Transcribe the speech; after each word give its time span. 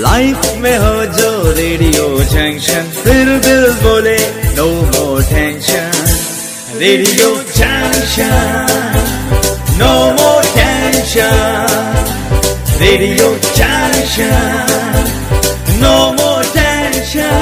Life 0.00 0.44
में 0.58 0.76
हो 0.78 1.04
जो 1.14 1.30
रेडियो 1.56 2.04
जंक्शन 2.28 2.84
फिर 2.98 3.26
दिल 3.46 3.64
बोले 3.82 4.16
no 4.56 4.66
more 4.92 5.22
tension 5.22 6.78
radio 6.78 7.26
junction 7.56 8.68
no 9.80 9.92
more 10.20 10.42
tension 10.54 11.76
radio 12.82 13.28
junction 13.60 14.64
no 15.82 15.94
more 16.12 16.44
tension 16.56 17.38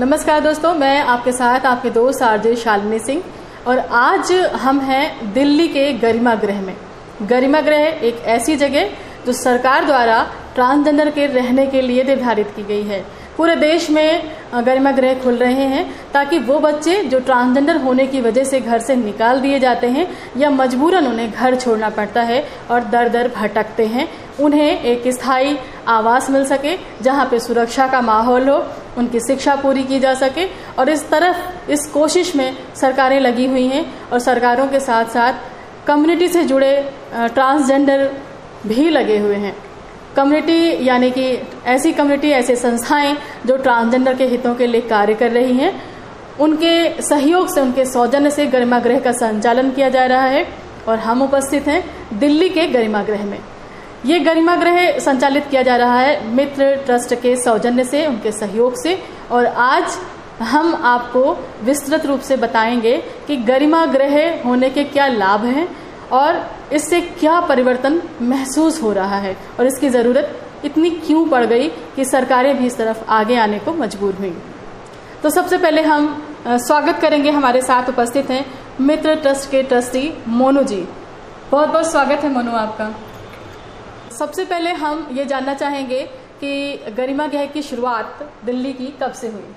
नमस्कार 0.00 0.40
दोस्तों, 0.40 0.74
मैं 0.74 0.98
आपके 1.02 1.32
साथ 1.32 1.66
आपके 1.66 1.90
दोस्त 1.90 2.22
आरजे 2.22 2.54
शालिनी 2.56 2.98
सिंह 2.98 3.22
और 3.66 3.78
आज 4.00 4.32
हम 4.62 4.80
हैं 4.80 5.32
दिल्ली 5.34 5.68
के 5.68 5.92
गरिमा 6.04 6.34
गृह 6.44 6.60
में। 6.60 6.74
गरिमा 7.22 7.60
गृह 7.60 7.84
एक 8.06 8.22
ऐसी 8.26 8.56
जगह 8.56 8.90
जो 9.26 9.32
सरकार 9.34 9.84
द्वारा 9.84 10.26
ट्रांसजेंडर 10.54 11.10
के 11.10 11.26
रहने 11.26 11.66
के 11.66 11.80
लिए 11.80 12.02
निर्धारित 12.04 12.52
की 12.56 12.62
गई 12.62 12.82
है। 12.82 13.04
पूरे 13.36 13.54
देश 13.56 13.88
में 13.90 14.30
गरिमा 14.56 14.90
गृह 14.92 15.14
खुल 15.14 15.36
रहे 15.36 15.64
हैं 15.64 15.84
ताकि 16.12 16.38
वो 16.38 16.58
बच्चे 16.60 17.02
जो 17.04 17.18
ट्रांसजेंडर 17.20 17.76
होने 17.76 18.06
की 18.06 18.20
वजह 18.20 18.44
से 18.44 18.60
घर 18.60 18.78
से 18.78 18.96
निकाल 18.96 19.40
दिए 19.40 19.58
जाते 19.58 19.86
हैं 19.86 20.06
या 20.36 20.50
मजबूरन 20.50 21.06
उन्हें 21.06 21.30
घर 21.30 21.56
छोड़ना 21.56 21.90
पड़ता 21.90 22.22
है 22.22 22.42
और 22.70 22.84
दर 22.84 23.08
दर 23.08 23.28
भटकते 23.36 23.86
हैं, 23.86 24.08
उन्हें 24.40 24.80
एक 24.82 25.08
स्थायी 25.14 25.56
आवास 25.88 26.30
मिल 26.30 26.44
सके 26.44 26.76
जहाँ 27.02 27.26
पे 27.26 27.38
सुरक्षा 27.38 27.86
का 27.86 28.00
माहौल 28.00 28.48
हो, 28.48 28.64
उनकी 28.98 29.20
शिक्षा 29.20 29.54
पूरी 29.56 29.82
की 29.82 30.00
जा 30.00 30.14
सके 30.14 30.46
और 30.78 30.88
इस 30.88 31.08
तरफ़, 31.10 31.70
इस 31.70 31.86
कोशिश 31.86 32.34
में 32.36 32.56
सरकारें 32.76 33.18
लगी 33.20 33.46
हुई 33.46 33.66
हैं 33.66 33.84
और 34.08 34.18
सरकारों 34.18 34.66
के 34.66 34.80
साथ 34.80 35.04
साथ 35.04 35.47
कम्युनिटी 35.88 36.28
से 36.28 36.42
जुड़े 36.44 36.72
ट्रांसजेंडर 37.14 38.10
भी 38.66 38.88
लगे 38.90 39.18
हुए 39.18 39.36
हैं। 39.36 39.54
कम्युनिटी 40.16 40.86
यानी 40.88 41.10
कि 41.10 41.26
ऐसी 41.66 41.92
कम्युनिटी 41.92 42.30
ऐसे 42.30 42.56
संस्थाएँ 42.56 43.16
जो 43.46 43.56
ट्रांसजेंडर 43.56 44.14
के 44.14 44.26
हितों 44.26 44.54
के 44.54 44.66
लिए 44.66 44.80
कार्य 44.80 45.14
कर 45.14 45.30
रही 45.30 45.52
हैं, 45.52 45.72
उनके 46.40 47.02
सहयोग 47.02 47.54
से, 47.54 47.60
उनके 47.60 47.84
सौजन्य 47.84 48.30
से 48.30 48.46
गरिमा 48.46 48.78
गृह 48.78 49.00
का 49.00 49.12
संचालन 49.12 49.70
किया 49.70 49.88
जा 49.88 50.04
रहा 50.06 50.26
है 50.26 50.46
और 50.88 50.98
हम 50.98 51.22
उपस्थित 51.22 51.68
हैं 51.68 51.82
दिल्ली 52.18 52.48
के 52.48 52.66
गरिमा 52.66 53.02
गृह 53.02 53.24
में। 53.24 53.38
ये 54.06 54.18
गरिमा 54.20 54.56
गृह 54.56 54.98
संचालित 54.98 55.46
किया 55.46 55.62
जा 55.62 55.76
रहा 55.76 55.98
है 56.00 56.26
मित्र 56.26 56.74
ट्रस्ट 56.76 57.14
के 57.14 57.36
सौजन्य 57.36 57.84
से, 57.84 58.06
उनके 58.06 58.32
सहयोग 58.32 58.82
से 58.82 58.98
और 59.30 59.46
आज 59.46 59.98
हम 60.42 60.74
आपको 60.74 61.32
विस्तृत 61.64 62.06
रूप 62.06 62.20
से 62.20 62.36
बताएँगे 62.36 62.96
कि 63.26 63.36
गरिमा 63.36 63.84
गृह 63.86 64.42
होने 64.44 64.70
के 64.70 64.84
क्या 64.84 65.06
लाभ 65.06 65.44
हैं 65.44 65.68
और 66.12 66.44
इससे 66.72 67.00
क्या 67.00 67.40
परिवर्तन 67.40 68.00
महसूस 68.22 68.82
हो 68.82 68.92
रहा 68.92 69.16
है? 69.16 69.36
और 69.60 69.66
इसकी 69.66 69.88
ज़रूरत 69.88 70.40
इतनी 70.64 70.90
क्यों 70.90 71.26
पड़ 71.28 71.44
गई 71.46 71.68
कि 71.96 72.04
सरकारें 72.04 72.56
भी 72.58 72.66
इस 72.66 72.76
तरफ़ 72.76 73.04
आगे 73.10 73.36
आने 73.36 73.58
को 73.58 73.72
मजबूर 73.74 74.14
हुई? 74.14 74.34
तो 75.22 75.30
सबसे 75.30 75.58
पहले 75.58 75.82
हम 75.82 76.06
स्वागत 76.46 76.98
करेंगे 76.98 77.30
हमारे 77.30 77.60
साथ 77.62 77.88
उपस्थित 77.88 78.30
हैं 78.30 78.44
मित्र 78.80 79.14
ट्रस्ट 79.14 79.50
के 79.50 79.62
ट्रस्टी 79.62 80.12
मोनू 80.28 80.62
जी। 80.62 80.80
बहुत 81.50 81.68
बहुत 81.68 81.90
स्वागत 81.90 82.24
है 82.24 82.30
मोनू 82.32 82.52
आपका। 82.52 82.90
सबसे 84.18 84.44
पहले 84.44 84.72
हम 84.72 85.08
ये 85.12 85.24
जानना 85.24 85.54
चाहेंगे 85.54 86.02
कि 86.40 86.92
गरिमा 86.96 87.26
गृह 87.26 87.46
की 87.46 87.62
शुरुआत 87.62 88.28
दिल्ली 88.44 88.72
की 88.72 88.86
कब 89.02 89.12
से 89.12 89.28
हुई? 89.28 89.54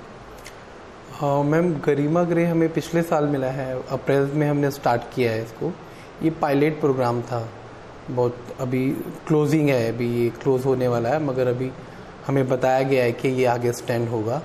मैम, 1.24 1.74
गरिमा 1.86 2.24
गृह 2.24 2.52
हमें 2.52 2.70
पिछले 2.74 3.02
साल 3.02 3.26
मिला 3.26 3.48
है। 3.48 3.74
अप्रैल 3.92 4.30
में 4.34 4.48
हमने 4.50 4.72
स्टार्ट 4.72 5.02
किया 5.16 5.32
है 5.32 5.44
इसको। 5.44 5.72
ये 6.24 6.30
पायलट 6.32 6.80
प्रोग्राम 6.80 7.22
था। 7.22 7.48
बहुत 8.10 8.56
अभी 8.60 8.90
क्लोजिंग 9.28 9.70
है, 9.70 9.94
अभी 9.94 10.08
ये 10.16 10.30
क्लोज 10.42 10.66
होने 10.66 10.88
वाला 10.88 11.10
है, 11.10 11.24
मगर 11.24 11.48
अभी 11.48 11.72
हमें 12.28 12.48
बताया 12.50 12.82
गया 12.84 13.04
है 13.04 13.12
कि 13.12 13.30
ये 13.30 13.46
आगे 13.46 13.72
स्टैंड 13.74 14.10
होगा। 14.10 14.42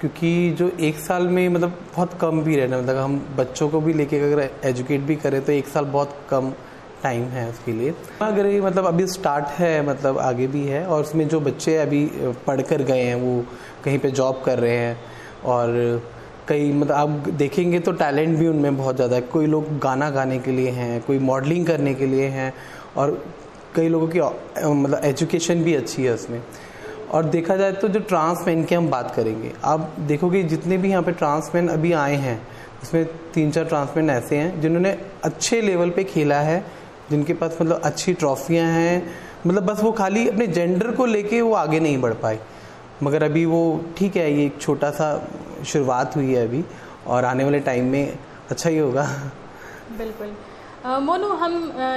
क्योंकि 0.00 0.50
जो 0.50 0.68
एक 0.80 0.98
साल 0.98 1.26
में 1.28 1.48
मतलब 1.48 1.78
बहुत 1.94 2.14
कम 2.14 2.40
भी 2.42 2.56
रहना 2.56 2.78
मतलब 2.78 2.96
हम 2.96 3.16
बच्चों 3.36 3.68
को 3.68 3.80
भी 3.80 3.92
लेके 3.92 4.18
अगर 4.22 4.48
एजुकेट 4.64 5.00
भी 5.00 5.16
करें 5.16 5.40
तो 5.44 5.52
एक 5.52 5.68
साल 5.68 5.84
बहुत 5.84 6.16
कम 6.30 6.52
टाइम 7.02 7.22
है 7.22 7.48
उसके 7.50 7.72
लिए। 7.72 7.94
अगर 8.22 8.46
ये 8.46 8.60
मतलब 8.60 8.86
अभी 8.86 9.06
स्टार्ट 9.06 9.46
है 9.58 9.86
मतलब 9.86 10.18
आगे 10.18 10.46
भी 10.46 10.64
है, 10.66 10.84
और 10.86 11.00
उसमें 11.00 11.26
जो 11.28 11.40
बच्चे 11.40 11.76
अभी 11.76 12.04
पढ़ 12.46 12.60
कर 12.60 12.82
गए 12.82 13.02
हैं, 13.02 13.14
वो 13.14 13.44
कहीं 13.84 13.98
पे 13.98 14.10
जॉब 14.10 14.42
कर 14.44 14.58
रहे 14.58 14.76
हैं, 14.76 14.96
और 15.44 16.02
कई 16.48 16.72
मतलब 16.72 16.92
आप 16.92 17.28
देखेंगे 17.30 17.78
तो 17.80 17.92
टैलेंट 17.94 18.36
भी 18.38 18.46
उनमें 18.48 18.76
बहुत 18.76 18.96
ज़्यादा 18.96 19.16
है। 19.16 19.22
कोई 19.22 19.46
लोग 19.46 19.78
गाना 19.78 20.10
गाने 20.10 20.38
के 20.38 20.52
लिए 20.52 20.70
हैं, 20.70 21.00
कोई 21.02 21.18
मॉडलिंग 21.20 21.66
करने 21.66 21.94
के 21.94 22.06
लिए 22.06 22.26
हैं, 22.28 22.52
और 22.96 23.22
कई 23.74 23.88
लोगों 23.88 24.08
की 24.08 24.20
मतलब 24.20 25.00
एजुकेशन 25.04 25.62
भी 25.64 25.74
अच्छी 25.74 26.04
है 26.04 26.14
उसमें। 26.14 26.40
और 27.08 27.24
देखा 27.26 27.56
जाए 27.56 27.72
तो 27.72 27.88
जो 27.88 28.00
ट्रांसमैन 28.02 28.64
की 28.64 28.74
हम 28.74 28.88
बात 28.90 29.14
करेंगे, 29.14 29.52
आप 29.64 29.94
देखोगे 30.00 30.42
जितने 30.44 30.78
भी 30.78 30.90
यहाँ 30.90 31.02
पे 31.02 31.12
ट्रांसमैन 31.14 31.68
अभी 31.68 31.92
आए 31.94 32.16
हैं, 32.16 32.40
उसमें 32.82 33.04
तीन 33.34 33.50
चार 33.50 33.64
ट्रांसमैन 33.64 34.10
ऐसे 34.10 34.36
हैं 34.36 34.60
जिन्होंने 34.60 34.96
अच्छे 35.24 35.60
लेवल 35.60 35.90
पे 35.90 36.04
खेला 36.04 36.40
है, 36.40 36.64
जिनके 37.10 37.34
पास 37.34 37.58
मतलब 37.62 37.80
अच्छी 37.84 38.12
ट्रॉफियाँ 38.14 38.66
हैं 38.68 39.02
मतलब 39.46 39.64
बस 39.64 39.82
वो 39.82 39.92
खाली 39.92 40.26
अपने 40.28 40.46
जेंडर 40.48 40.90
को 40.92 41.06
लेके 41.06 41.40
वो 41.40 41.52
आगे 41.54 41.80
नहीं 41.80 41.98
बढ़ 41.98 42.12
पाए। 42.14 42.38
मगर 43.02 43.22
अभी 43.22 43.44
वो, 43.46 43.84
ठीक 43.98 44.16
है, 44.16 44.32
ये 44.32 44.46
एक 44.46 44.60
छोटा 44.60 44.90
सा 44.90 45.10
शुरुआत 45.64 46.16
हुई 46.16 46.34
है 46.34 46.46
अभी, 46.48 46.64
और 47.06 47.24
आने 47.24 47.44
वाले 47.44 47.60
टाइम 47.60 47.90
में 47.92 48.18
अच्छा 48.50 48.70
ही 48.70 48.78
होगा। 48.78 49.08
बिल्कुल। 49.98 50.34
मोनू, 51.02 51.28
हम 51.34 51.54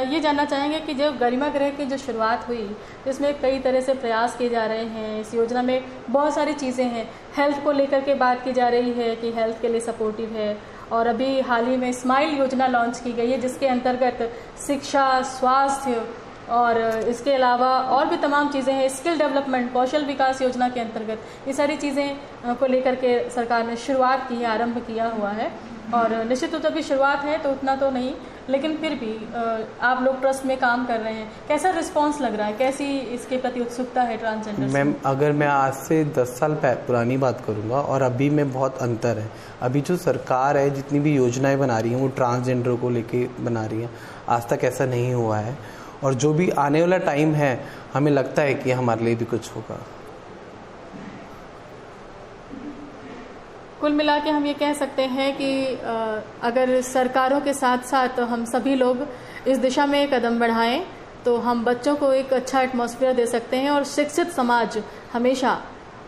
ये 0.10 0.20
जानना 0.20 0.44
चाहेंगे 0.46 0.80
कि 0.80 0.94
जब 0.94 1.18
गरिमा 1.18 1.48
गृह 1.50 1.70
की 1.70 1.86
जो 1.86 1.98
शुरुआत 1.98 2.48
हुई 2.48 2.70
इसमें 3.08 3.40
कई 3.42 3.60
तरह 3.60 3.82
से 3.82 3.94
प्रयास 3.96 4.36
किए 4.38 4.50
जा 4.50 4.66
रहे 4.66 4.86
हैं, 4.86 5.20
इस 5.22 5.34
योजना 5.34 5.62
में 5.62 5.84
बहुत 6.10 6.34
सारी 6.36 6.54
चीज़ें 6.54 6.86
हैं। 6.86 7.10
हेल्थ 7.38 7.64
को 7.64 7.72
लेकर 7.72 8.02
के 8.02 8.14
बात 8.16 8.44
की 8.44 8.54
जा 8.54 8.68
रही 8.68 8.92
है 8.94 9.16
कि 9.16 9.32
हेल्थ 9.32 9.62
के 9.62 9.68
लिए 9.68 9.82
सपोर्टिव 9.82 10.30
है, 10.30 10.58
और 10.92 11.08
अभी 11.08 11.40
हाल 11.42 11.66
ही 11.66 11.78
में 11.78 11.92
स्माइल 11.94 12.38
योजना 12.40 12.68
लॉन्च 12.68 13.00
की 13.00 13.14
गई 13.14 13.32
है, 13.32 13.40
जिसके 13.42 13.68
अंतर्गत 13.68 14.32
शिक्षा, 14.68 15.22
स्वास्थ्य 15.32 16.02
और 16.52 16.78
इसके 17.10 17.34
अलावा 17.34 17.70
और 17.90 18.06
भी 18.06 18.18
तमाम 18.20 18.52
चीज़ें 18.52 18.74
हैं 18.74 18.88
स्किल 18.90 19.18
डेवलपमेंट 19.20 19.72
कौशल 19.74 20.06
विकास 20.06 20.42
योजना 20.42 20.70
के 20.70 20.80
अंतर्गत। 20.80 21.48
ये 21.48 21.54
सारी 21.54 21.76
चीज़ें 21.78 22.56
को 22.56 22.66
लेकर 22.68 22.96
के 22.96 23.18
सरकार 23.30 23.66
ने 23.68 23.76
शुरुआत 23.78 24.28
की 24.30 24.36
है, 24.36 24.46
आरंभ 24.48 24.78
किया 24.88 25.08
हुआ 25.10 25.30
है। 25.32 25.52
और 25.94 26.14
निश्चित 26.26 26.54
रूप 26.54 26.62
से 26.62 26.68
अभी 26.68 26.82
शुरुआत 26.84 27.24
है 27.26 27.38
तो 27.38 27.52
उतना 27.52 27.76
तो 27.76 27.90
नहीं, 27.92 28.14
लेकिन 28.50 28.76
फिर 28.78 28.94
भी 28.96 29.14
आप 29.82 30.02
लोग 30.04 30.20
ट्रस्ट 30.22 30.46
में 30.46 30.58
काम 30.60 30.86
कर 30.86 31.00
रहे 31.00 31.14
हैं। 31.14 31.32
कैसा 31.48 31.70
रिस्पांस 31.70 32.20
लग 32.22 32.36
रहा 32.36 32.48
है? 32.48 32.54
कैसी 32.54 32.86
इसके 33.14 33.38
प्रति 33.38 33.62
उत्सुकता 33.62 34.02
है 34.02 34.18
ट्रांसजेंडर 34.18 34.68
मैम, 34.68 34.94
अगर 35.06 35.32
मैं 35.32 35.48
आज 35.48 35.74
से 35.76 36.04
दस 36.18 36.38
साल 36.40 36.56
पुरानी 36.64 37.18
बात 37.18 37.42
करूँगा 37.48 37.82
और 37.84 38.02
अभी 38.02 38.30
में 38.30 38.52
बहुत 38.54 38.78
अंतर 38.80 39.18
है। 39.18 39.30
अभी 39.62 39.82
जो 39.82 39.98
सरकार 39.98 40.58
है, 40.58 40.70
जितनी 40.70 41.00
भी 41.00 41.16
योजनाएँ 41.16 41.58
बना 41.58 41.80
रही 41.80 41.92
हैं, 41.92 42.02
वो 42.02 42.08
ट्रांसजेंडर 42.16 42.76
को 42.76 42.90
लेके 42.90 43.26
बना 43.40 43.66
रही 43.66 43.82
हैं। 43.82 43.90
आज 44.30 44.48
तक 44.50 44.64
ऐसा 44.64 44.86
नहीं 44.86 45.14
हुआ 45.14 45.38
है। 45.38 45.58
और 46.04 46.14
जो 46.14 46.34
भी 46.34 46.50
आने 46.50 46.82
वाला 46.82 46.98
टाइम 46.98 47.34
है, 47.34 47.54
हमें 47.94 48.12
लगता 48.12 48.42
है 48.42 48.54
कि 48.54 48.72
हमारे 48.72 49.06
लिए 49.06 49.16
भी 49.16 49.26
कुछ 49.26 49.56
होगा। 49.56 49.80
कुल 53.82 53.94
मिला 53.94 54.18
के 54.20 54.30
हम 54.30 54.46
ये 54.46 54.54
कह 54.54 54.74
सकते 54.74 55.02
हैं 55.08 55.32
कि 55.38 55.66
अगर 56.44 56.80
सरकारों 56.84 57.40
के 57.42 57.54
साथ 57.54 57.84
साथ 57.86 58.20
हम 58.22 58.46
सभी 58.46 58.76
लोग 58.76 59.06
इस 59.48 59.58
दिशा 59.58 59.86
में 59.86 60.10
कदम 60.12 60.40
बढ़ाएँ 60.40 60.84
तो 61.26 61.36
हम 61.38 61.64
बच्चों 61.66 61.96
को 61.96 62.12
एक 62.14 62.34
अच्छा 62.34 62.62
एटमॉस्फेयर 62.62 63.14
दे 63.14 63.26
सकते 63.26 63.58
हैं 63.58 63.70
और 63.70 63.84
शिक्षित 63.86 64.32
समाज 64.32 64.78
हमेशा 65.14 65.60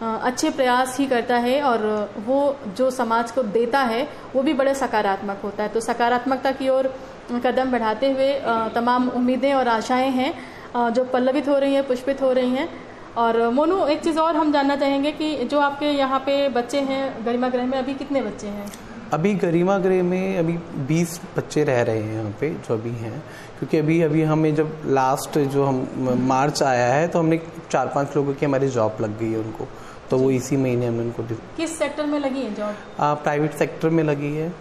अच्छे 0.01 0.49
प्रयास 0.49 0.97
ही 0.99 1.05
करता 1.07 1.37
है 1.37 1.61
और 1.61 1.81
वो 2.25 2.55
जो 2.67 2.89
समाज 2.91 3.31
को 3.31 3.43
देता 3.45 3.79
है, 3.81 4.07
वो 4.35 4.41
भी 4.43 4.53
बड़े 4.53 4.73
सकारात्मक 4.75 5.41
होता 5.43 5.63
है। 5.63 5.69
तो 5.69 5.79
सकारात्मकता 5.79 6.51
की 6.51 6.69
ओर 6.69 6.93
कदम 7.39 7.71
बढ़ाते 7.71 8.11
हुए 8.11 8.33
तमाम 8.75 9.09
उम्मीदें 9.09 9.53
और 9.53 9.67
आशाएँ 9.69 10.09
हैं 10.11 10.33
जो 10.93 11.03
पल्लवित 11.03 11.47
हो 11.47 11.57
रही 11.57 11.73
हैं 11.73 11.87
पुष्पित 11.87 12.21
हो 12.21 12.31
रही 12.31 12.49
हैं। 12.51 12.69
और 13.17 13.47
मोनू 13.49 13.85
एक 13.87 14.03
चीज़ 14.03 14.19
और 14.19 14.35
हम 14.35 14.51
जानना 14.51 14.75
चाहेंगे 14.75 15.11
कि 15.11 15.35
जो 15.45 15.59
आपके 15.59 15.85
यहाँ 15.85 16.19
पे 16.19 16.47
बच्चे 16.49 16.79
हैं 16.81 17.25
गरिमा 17.25 17.49
गृह 17.49 17.65
में 17.65 17.77
अभी 17.77 17.93
कितने 17.93 18.21
बच्चे 18.21 18.47
हैं? 18.47 18.71
अभी 19.13 19.33
गरिमा 19.35 19.77
गृह 19.77 20.03
में 20.03 20.37
अभी 20.37 20.57
20 20.87 21.19
बच्चे 21.37 21.63
रह 21.63 21.81
रहे 21.81 22.01
हैं 22.01 22.13
यहाँ 22.13 22.31
पे 22.39 22.49
जो 22.49 22.73
अभी 22.73 22.89
हैं। 22.89 23.19
क्योंकि 23.59 23.77
अभी 23.77 24.01
अभी 24.01 24.21
हमें 24.23 24.53
जब 24.55 24.81
लास्ट 24.87 25.37
जो 25.39 25.65
हम 25.65 26.17
मार्च 26.27 26.61
आया 26.63 26.87
है 26.93 27.07
तो 27.07 27.19
हमने 27.19 27.39
चार 27.71 27.91
पाँच 27.95 28.15
लोगों 28.15 28.33
की 28.33 28.45
हमारी 28.45 28.67
जॉब 28.69 28.97
लग 29.01 29.17
गई 29.19 29.31
है 29.31 29.37
उनको। 29.37 29.67
तो 30.09 30.17
वो 30.17 30.31
इसी 30.31 30.57
महीने 30.57 30.87
हमने 30.87 31.01
उनको 31.01 31.23
किस 31.57 31.77
सेक्टर 31.79 32.05
में 32.05 32.19
लगी 32.19 32.41
है 32.41 32.53
जॉब 32.55 33.21
प्राइवेट 33.23 33.53
सेक्टर 33.53 33.89
में 33.89 34.03
लगी 34.03 34.35
है। 34.35 34.51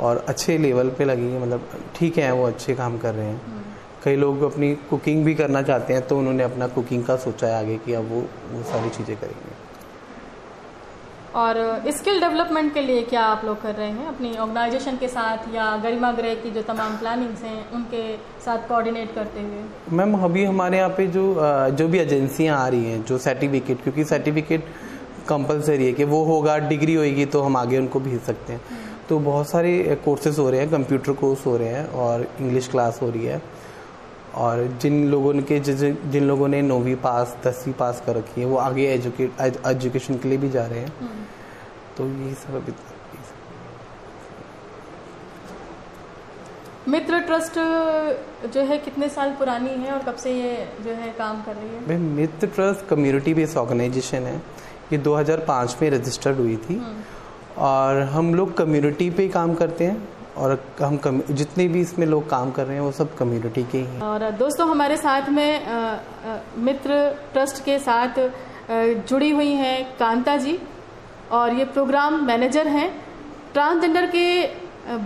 और 0.00 0.24
अच्छे 0.28 0.58
लेवल 0.58 0.90
पे 0.98 1.04
लगी 1.04 1.30
है 1.32 1.42
मतलब 1.42 1.68
ठीक 1.96 2.18
है 2.18 2.32
वो 2.32 2.46
अच्छे 2.46 2.74
काम 2.74 2.98
कर 2.98 3.14
रहे 3.14 3.26
हैं। 3.26 3.40
हम्म। 3.46 3.62
कई 4.04 4.16
लोग 4.16 4.42
अपनी 4.42 4.74
कुकिंग 4.90 5.24
भी 5.24 5.34
करना 5.34 5.62
चाहते 5.62 5.94
हैं 5.94 6.06
तो 6.08 6.18
उन्होंने 6.18 6.42
अपना 6.42 6.66
कुकिंग 6.68 7.04
का 7.04 7.16
सोचा 7.24 7.46
है 7.46 7.54
आगे 7.54 7.76
कि 7.78 7.94
अब 7.94 8.08
वो 8.10 8.20
वो 8.52 8.62
सारी 8.70 8.90
चीज़ें 8.90 9.16
करेंगे। 9.16 9.58
और 11.34 11.58
स्किल 11.88 12.20
डेवलपमेंट 12.20 12.72
के 12.74 12.80
लिए 12.82 13.02
क्या 13.04 13.22
आप 13.24 13.44
लोग 13.44 13.60
कर 13.62 13.74
रहे 13.74 13.88
हैं? 13.88 14.06
अपनी 14.08 14.36
ऑर्गेनाइजेशन 14.36 14.96
के 14.96 15.08
साथ 15.08 15.54
या 15.54 15.66
गरिमा 15.82 16.10
ग्रह 16.12 16.34
की 16.36 16.50
जो 16.50 16.62
तमाम 16.64 16.96
प्लानिंग्स 16.98 17.42
हैं 17.42 17.70
उनके 17.72 18.02
साथ 18.44 18.66
कोऑर्डिनेट 18.68 19.14
करते 19.14 19.40
हुए? 19.40 19.62
मैम 19.92 20.14
अभी 20.20 20.44
हमारे 20.44 20.78
यहाँ 20.78 20.90
पे 20.96 21.06
जो 21.08 21.24
जो 21.72 21.88
भी 21.88 21.98
एजेंसियाँ 21.98 22.58
आ 22.58 22.66
रही 22.68 22.90
हैं 22.90 23.04
जो 23.04 23.18
सर्टिफिकेट 23.20 23.82
क्योंकि 23.82 24.04
सर्टिफिकेट 24.06 24.64
कंपलसरी 25.28 25.86
है 25.86 25.92
कि 25.92 26.04
वो 26.06 26.22
होगा 26.24 26.58
डिग्री 26.68 26.94
होगी 26.94 27.26
तो 27.26 27.42
हम 27.42 27.56
आगे 27.56 27.78
उनको 27.78 28.00
भेज 28.00 28.20
सकते 28.22 28.52
हैं। 28.52 28.88
तो 29.10 29.18
बहुत 29.18 29.50
सारे 29.50 30.00
कोर्सेज 30.04 30.38
हो 30.38 30.50
रहे 30.50 30.60
हैं 30.60 30.70
कंप्यूटर 30.70 31.12
कोर्स 31.12 31.46
हो 31.46 31.56
रहे 31.56 31.68
हैं 31.68 31.86
और 31.92 32.26
इंग्लिश 32.40 32.68
क्लास 32.68 32.98
हो 33.02 33.10
रही 33.10 33.24
है। 33.24 33.42
और 34.34 34.66
जिन 34.82 35.08
लोगों 35.10 35.32
के 35.42 35.58
जिन 35.60 36.24
लोगों 36.24 36.48
ने 36.48 36.62
नौवीं 36.62 36.94
पास 36.96 37.36
दसवीं 37.44 37.74
पास 37.74 38.02
कर 38.06 38.16
रखी 38.16 38.40
है 38.40 38.46
वो 38.46 38.56
आगे 38.56 38.86
एजुकेट 38.92 39.32
एजुकेशन 39.66 40.14
के 40.14 40.28
लिए 40.28 40.38
भी 40.38 40.50
जा 40.50 40.66
रहे 40.66 40.78
हैं। 40.78 40.92
हम्म। 41.00 41.24
तो 41.96 42.06
यही 42.06 42.34
सब 42.34 42.54
अभी 42.54 42.72
मित्र 46.88 47.18
ट्रस्ट 47.18 47.54
जो 48.48 48.60
है 48.60 48.78
कितने 48.78 49.08
साल 49.08 49.30
पुरानी 49.30 49.70
है 49.70 49.92
और 49.92 50.02
कब 50.02 50.16
से 50.16 50.30
ये 50.32 50.68
जो 50.84 50.90
है 50.90 51.12
काम 51.12 51.42
कर 51.42 51.54
रही 51.54 51.68
है? 51.68 51.98
Mitra 51.98 52.46
trust 52.46 52.86
community 52.86 53.34
based 53.34 53.56
organisation 53.56 54.22
है। 54.22 54.36
ये 54.92 54.98
2005 54.98 55.76
में 55.82 55.90
रजिस्टर्ड 55.90 56.36
हुई 56.36 56.56
थी। 56.56 56.74
हम्म। 56.74 57.19
और 57.58 58.00
हम 58.12 58.34
लोग 58.34 58.56
कम्युनिटी 58.56 59.10
पे 59.10 59.28
काम 59.28 59.54
करते 59.54 59.84
हैं 59.84 60.08
और 60.36 60.58
हम 60.80 61.22
जितने 61.30 61.66
भी 61.68 61.80
इसमें 61.80 62.06
लोग 62.06 62.28
काम 62.30 62.50
कर 62.50 62.66
रहे 62.66 62.76
हैं 62.76 62.82
वो 62.82 62.92
सब 62.92 63.14
कम्युनिटी 63.16 63.62
के 63.62 63.78
ही 63.78 63.84
हैं। 63.84 64.00
और 64.02 64.30
दोस्तों 64.38 64.68
हमारे 64.68 64.96
साथ 64.96 65.28
में 65.28 65.66
आ, 65.66 65.98
मित्र 66.58 66.98
ट्रस्ट 67.32 67.64
के 67.64 67.78
साथ 67.78 68.18
जुड़ी 69.08 69.30
हुई 69.30 69.52
हैं 69.54 69.76
कांता 69.98 70.36
जी 70.36 70.58
और 71.32 71.54
ये 71.54 71.64
प्रोग्राम 71.66 72.24
मैनेजर 72.26 72.68
हैं। 72.68 72.90
ट्रांसजेंडर 73.52 74.06
के 74.06 74.26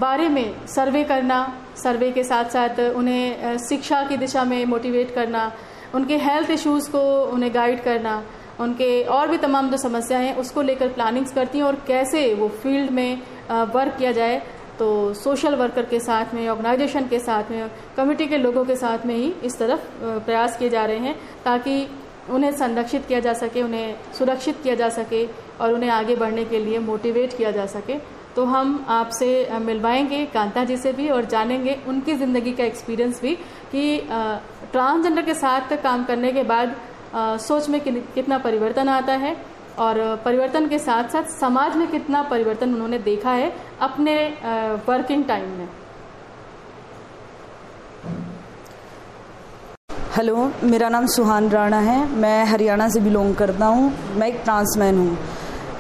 बारे 0.00 0.28
में 0.28 0.66
सर्वे 0.66 1.04
करना 1.04 1.38
सर्वे 1.76 2.10
के 2.10 2.22
साथ 2.24 2.50
साथ 2.50 2.80
उन्हें 2.96 3.58
शिक्षा 3.58 4.02
की 4.08 4.16
दिशा 4.16 4.44
में 4.44 4.64
मोटिवेट 4.66 5.14
करना 5.14 5.50
उनके 5.94 6.16
हेल्थ 6.18 6.50
इश्यूज़ 6.50 6.90
को 6.90 7.00
उन्हें 7.24 7.54
गाइड 7.54 7.82
करना 7.84 8.22
उनके 8.60 9.02
और 9.04 9.28
भी 9.28 9.38
तमाम 9.38 9.70
जो 9.70 9.76
समस्याएँ 9.78 10.26
हैं, 10.26 10.36
उसको 10.36 10.62
लेकर 10.62 10.88
प्लानिंग्स 10.88 11.32
करती 11.32 11.58
हैं 11.58 11.64
और 11.64 11.74
कैसे 11.86 12.32
वो 12.34 12.48
फ़ील्ड 12.62 12.90
में 12.90 13.20
वर्क 13.50 13.96
किया 13.98 14.12
जाए। 14.12 14.42
तो 14.78 14.86
सोशल 15.14 15.54
वर्कर 15.54 15.84
के 15.86 15.98
साथ 16.00 16.32
में 16.34 16.48
ऑर्गेनाइजेशन 16.48 17.06
के 17.08 17.18
साथ 17.18 17.50
में 17.50 17.70
कमिटी 17.96 18.26
के 18.26 18.38
लोगों 18.38 18.64
के 18.64 18.76
साथ 18.76 19.04
में 19.06 19.14
ही 19.14 19.32
इस 19.44 19.58
तरफ़ 19.58 19.80
प्रयास 20.26 20.56
किए 20.58 20.68
जा 20.68 20.84
रहे 20.84 20.98
हैं 20.98 21.14
ताकि 21.44 21.86
उन्हें 22.30 22.50
संरक्षित 22.52 23.06
किया 23.06 23.20
जा 23.20 23.32
सके, 23.34 23.62
उन्हें 23.62 23.94
सुरक्षित 24.18 24.60
किया 24.62 24.74
जा 24.74 24.88
सके 24.90 25.24
और 25.60 25.72
उन्हें 25.72 25.90
आगे 25.90 26.16
बढ़ने 26.16 26.44
के 26.44 26.58
लिए 26.58 26.78
मोटिवेट 26.80 27.36
किया 27.36 27.50
जा 27.50 27.66
सके। 27.66 27.98
तो 28.36 28.44
हम 28.44 28.84
आपसे 28.88 29.58
मिलवाएँगे, 29.60 30.24
कांता 30.26 30.64
जी 30.64 30.76
से 30.76 30.92
भी 30.92 31.08
और 31.08 31.24
जानेंगे 31.26 31.76
उनकी 31.88 32.14
ज़िंदगी 32.14 32.52
का 32.52 32.64
एक्सपीरियंस 32.64 33.20
भी 33.22 33.34
कि 33.72 33.98
ट्रांसजेंडर 34.72 35.22
के 35.22 35.34
साथ 35.34 35.76
काम 35.82 36.04
करने 36.04 36.32
के 36.32 36.42
बाद 36.44 36.74
सोच 37.16 37.68
में 37.68 37.80
कितना 37.80 38.38
परिवर्तन 38.38 38.88
आता 38.88 39.12
है 39.14 39.36
और 39.78 39.98
परिवर्तन 40.24 40.68
के 40.68 40.78
साथ 40.78 41.08
साथ 41.08 41.30
समाज 41.30 41.76
में 41.76 41.86
कितना 41.90 42.22
परिवर्तन 42.22 42.74
उन्होंने 42.74 42.98
देखा 43.00 43.30
है 43.32 43.52
अपने 43.80 44.16
वर्किंग 44.88 45.24
टाइम 45.24 45.48
में। 45.50 45.68
हेलो 50.16 50.50
मेरा 50.64 50.88
नाम 50.88 51.06
सुहान 51.06 51.48
राणा 51.50 51.78
है। 51.80 52.06
मैं 52.10 52.44
हरियाणा 52.44 52.88
से 52.88 53.00
बिलोंग 53.00 53.34
करता 53.34 53.66
हूँ। 53.66 53.92
मैं 54.16 54.28
एक 54.28 54.40
ट्रांसमैन 54.44 54.98
हूँ। 54.98 55.16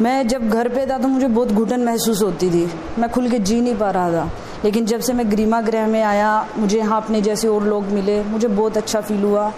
मैं 0.00 0.26
जब 0.28 0.48
घर 0.48 0.68
पे 0.68 0.86
था 0.86 0.98
तो 0.98 1.08
मुझे 1.08 1.26
बहुत 1.28 1.52
घुटन 1.52 1.84
महसूस 1.84 2.22
होती 2.22 2.50
थी। 2.50 2.64
मैं 2.98 3.10
खुल 3.10 3.30
के 3.30 3.38
जी 3.38 3.60
नहीं 3.60 3.76
पा 3.78 3.90
रहा 3.90 4.10
था। 4.12 4.30
लेकिन 4.64 4.86
जब 4.86 5.00
से 5.00 5.12
मैं 5.12 5.30
ग्रीमा 5.30 5.60
ग्रह 5.60 5.86
में 5.86 6.02
आया, 6.02 6.46
मुझे 6.58 6.78
यहाँ 6.78 7.00
अपने 7.02 7.20
जैसे 7.22 7.48
और 7.48 7.64
लोग 7.64 7.84
मिले, 7.84 8.22
मुझे 8.24 8.48
बहुत 8.48 8.76
अच्छा 8.76 9.00
फील 9.00 9.22
हुआ। 9.22 9.52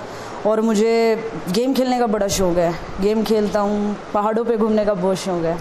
और 0.47 0.61
मुझे 0.61 0.91
गेम 1.53 1.73
खेलने 1.75 1.99
का 1.99 2.07
बड़ा 2.07 2.27
शौक 2.29 2.59
है। 2.59 2.73
गेम 3.01 3.23
खेलता 3.25 3.61
हूँ, 3.61 3.97
पहाड़ों 4.13 4.45
पे 4.45 4.57
घूमने 4.57 4.85
का 4.85 4.93
बहुत 4.95 5.17
शौक 5.19 5.45
है। 5.45 5.57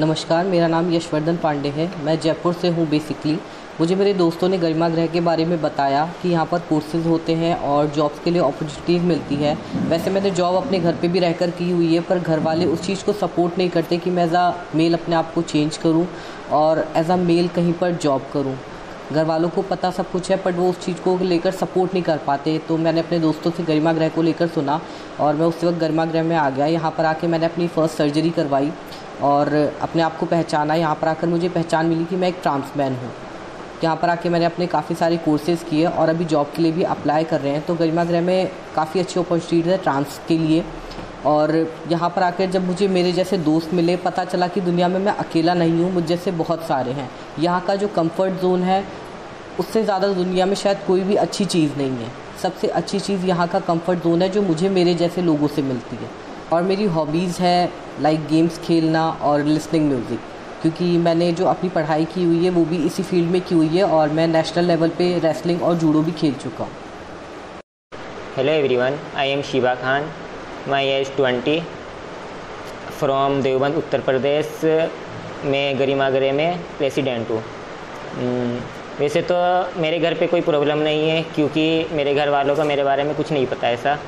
नमस्कार, 0.00 0.46
मेरा 0.46 0.68
नाम 0.68 0.92
यशवर्धन 0.92 1.36
पांडे 1.36 1.68
है। 1.68 1.90
मैं 2.04 2.18
जयपुर 2.20 2.52
से 2.52 2.68
हूँ 2.68 2.88
बेसिकली 2.90 3.38
मुझे 3.80 3.94
मेरे 3.94 4.14
दोस्तों 4.14 4.48
ने 4.48 4.58
गरिमा 4.58 4.88
ग्रह 4.88 5.06
के 5.06 5.20
बारे 5.20 5.44
में 5.44 5.60
बताया 5.62 6.04
कि 6.22 6.28
यहाँ 6.28 6.46
पर 6.46 6.58
कोर्सेज 6.68 7.06
होते 7.06 7.34
हैं 7.34 7.54
और 7.58 7.86
जॉब्स 7.90 8.22
के 8.24 8.30
लिए 8.30 8.42
अपॉर्चुनिटीज़ 8.42 9.02
मिलती 9.02 9.34
है। 9.34 9.56
वैसे 9.88 10.10
मैंने 10.10 10.30
जॉब 10.30 10.56
अपने 10.56 10.78
घर 10.78 10.96
पे 11.02 11.08
भी 11.08 11.18
रहकर 11.18 11.50
की 11.50 11.70
हुई 11.70 11.94
है, 11.94 12.00
पर 12.00 12.18
घर 12.18 12.38
वाले 12.40 12.66
उस 12.66 12.86
चीज़ 12.86 13.04
को 13.04 13.12
सपोर्ट 13.14 13.58
नहीं 13.58 13.70
करते 13.70 13.98
कि 13.98 14.10
मैं 14.10 14.24
एज 14.24 14.34
आ 14.34 14.50
मेल 14.74 14.94
अपने 14.94 15.16
आप 15.16 15.32
को 15.34 15.42
चेंज 15.44 15.76
करूँ 15.76 16.06
और 16.52 16.86
एज 16.96 17.10
आ 17.10 17.16
मेल 17.18 17.48
कहीं 17.48 17.72
पर 17.72 17.92
जॉब 17.92 18.26
करूँ। 18.32 18.56
घर 19.12 19.24
वालों 19.24 19.48
को 19.48 19.62
पता 19.62 19.90
सब 19.90 20.10
कुछ 20.10 20.30
है 20.30 20.36
बट 20.44 20.56
वो 20.56 20.68
उस 20.70 20.78
चीज़ 20.80 21.00
को 21.02 21.16
लेकर 21.18 21.50
सपोर्ट 21.52 21.94
नहीं 21.94 22.02
कर 22.02 22.18
पाते। 22.26 22.58
तो 22.68 22.76
मैंने 22.78 23.00
अपने 23.00 23.18
दोस्तों 23.20 23.50
से 23.50 23.62
गरिमा 23.62 23.92
ग्रह 23.92 24.08
को 24.08 24.22
लेकर 24.22 24.48
सुना 24.48 24.80
और 25.20 25.34
मैं 25.34 25.46
उस 25.46 25.64
वक्त 25.64 25.78
गरिमा 25.78 26.04
ग्रह 26.04 26.22
में 26.22 26.36
आ 26.36 26.48
गया। 26.50 26.66
यहाँ 26.66 26.90
पर 26.98 27.04
आके 27.04 27.26
मैंने 27.26 27.46
अपनी 27.46 27.68
फ़र्स्ट 27.68 27.96
सर्जरी 27.96 28.30
करवाई 28.30 28.72
और 29.22 29.54
अपने 29.82 30.02
आप 30.02 30.16
को 30.18 30.26
पहचाना। 30.26 30.74
यहाँ 30.74 30.94
पर 30.94 31.08
आकर 31.08 31.28
मुझे 31.28 31.48
पहचान 31.48 31.86
मिली 31.86 32.04
कि 32.04 32.16
मैं 32.16 32.28
एक 32.28 32.38
ट्रांसमैन 32.42 32.92
हूँ। 32.92 33.10
यहाँ 33.84 33.96
पर 33.96 34.08
आके 34.08 34.28
मैंने 34.28 34.44
अपने 34.44 34.66
काफ़ी 34.66 34.94
सारे 34.94 35.16
कोर्सेज़ 35.16 35.64
किए 35.64 35.84
और 35.86 36.08
अभी 36.08 36.24
जॉब 36.24 36.52
के 36.56 36.62
लिए 36.62 36.72
भी 36.72 36.82
अप्लाई 36.84 37.24
कर 37.24 37.40
रहे 37.40 37.52
हैं। 37.52 37.64
तो 37.66 37.74
गरिमा 37.74 38.04
ग्रह 38.04 38.20
में 38.20 38.50
काफ़ी 38.76 39.00
अच्छी 39.00 39.20
अपॉर्चुनिटीज़ 39.20 39.70
है 39.70 39.78
ट्रांस 39.78 40.20
के 40.28 40.38
लिए। 40.38 40.64
और 41.26 41.50
यहाँ 41.88 42.08
पर 42.10 42.22
आकर 42.22 42.50
जब 42.50 42.66
मुझे 42.66 42.86
मेरे 42.88 43.12
जैसे 43.12 43.38
दोस्त 43.38 43.72
मिले, 43.74 43.96
पता 43.96 44.24
चला 44.24 44.46
कि 44.48 44.60
दुनिया 44.60 44.88
में 44.88 44.98
मैं 44.98 45.12
अकेला 45.14 45.54
नहीं 45.54 45.82
हूँ, 45.82 45.92
मुझ 45.92 46.04
जैसे 46.04 46.30
बहुत 46.32 46.62
सारे 46.66 46.92
हैं। 46.92 47.08
यहाँ 47.38 47.60
का 47.60 47.74
जो 47.74 47.88
कंफर्ट 47.88 48.40
जोन 48.42 48.62
है 48.62 48.82
उससे 49.60 49.82
ज़्यादा 49.82 50.08
दुनिया 50.08 50.44
में 50.46 50.54
शायद 50.56 50.78
कोई 50.86 51.00
भी 51.02 51.14
अच्छी 51.16 51.44
चीज़ 51.46 51.76
नहीं 51.78 51.96
है। 51.96 52.10
सबसे 52.42 52.68
अच्छी 52.70 53.00
चीज़ 53.00 53.26
यहाँ 53.26 53.46
का 53.48 53.58
कंफर्ट 53.60 54.02
जोन 54.04 54.22
है 54.22 54.28
जो 54.28 54.42
मुझे 54.42 54.68
मेरे 54.70 54.94
जैसे 54.94 55.22
लोगों 55.22 55.48
से 55.48 55.62
मिलती 55.62 55.96
है। 55.96 56.08
और 56.52 56.62
मेरी 56.62 56.84
हॉबीज़ 56.94 57.40
है 57.42 57.70
लाइक 58.00 58.26
गेम्स 58.28 58.58
खेलना 58.58 59.08
और 59.22 59.44
लिसनिंग 59.44 59.88
म्यूज़िक 59.88 60.20
क्योंकि 60.62 60.96
मैंने 60.98 61.30
जो 61.32 61.46
अपनी 61.46 61.68
पढ़ाई 61.70 62.04
की 62.14 62.24
हुई 62.24 62.44
है 62.44 62.50
वो 62.50 62.64
भी 62.64 62.76
इसी 62.86 63.02
फ़ील्ड 63.02 63.30
में 63.30 63.40
की 63.40 63.54
हुई 63.54 63.68
है 63.68 63.84
और 63.98 64.08
मैं 64.10 64.26
नेशनल 64.28 64.64
लेवल 64.64 64.88
पे 64.98 65.18
रेसलिंग 65.18 65.62
और 65.62 65.76
जूडो 65.78 66.02
भी 66.02 66.12
खेल 66.12 66.34
चुका 66.42 66.64
हूँ। 66.64 66.72
Hello 68.36 68.52
everyone 68.52 68.98
I 69.16 69.28
am 69.28 69.42
Shiva 69.52 69.74
Khan 69.76 70.10
my 70.68 70.88
age 70.88 71.14
twenty 71.16 71.60
from 72.98 73.40
Deoband 73.42 73.76
Uttar 73.76 74.00
Pradesh 74.00 74.60
में 75.44 75.78
गरिमागरे 75.78 76.32
में 76.32 76.58
प्रेसिडेंट 76.78 77.30
हूँ। 77.30 77.42
Hmm, 78.12 78.54
वैसे 79.00 79.20
तो 79.22 79.34
मेरे 79.80 79.98
घर 79.98 80.14
पे 80.14 80.26
कोई 80.26 80.40
प्रॉब्लम 80.42 80.78
नहीं 80.78 81.08
है, 81.08 81.22
क्योंकि 81.34 81.62
मेरे 81.92 82.12
घर 82.14 82.28
वालों 82.30 82.56
का 82.56 82.64
मेरे 82.64 82.82
बारे 82.84 83.04
में 83.04 83.14
कुछ 83.16 83.30
नहीं 83.32 83.46
पता 83.46 83.68
ऐसा। 83.68 83.98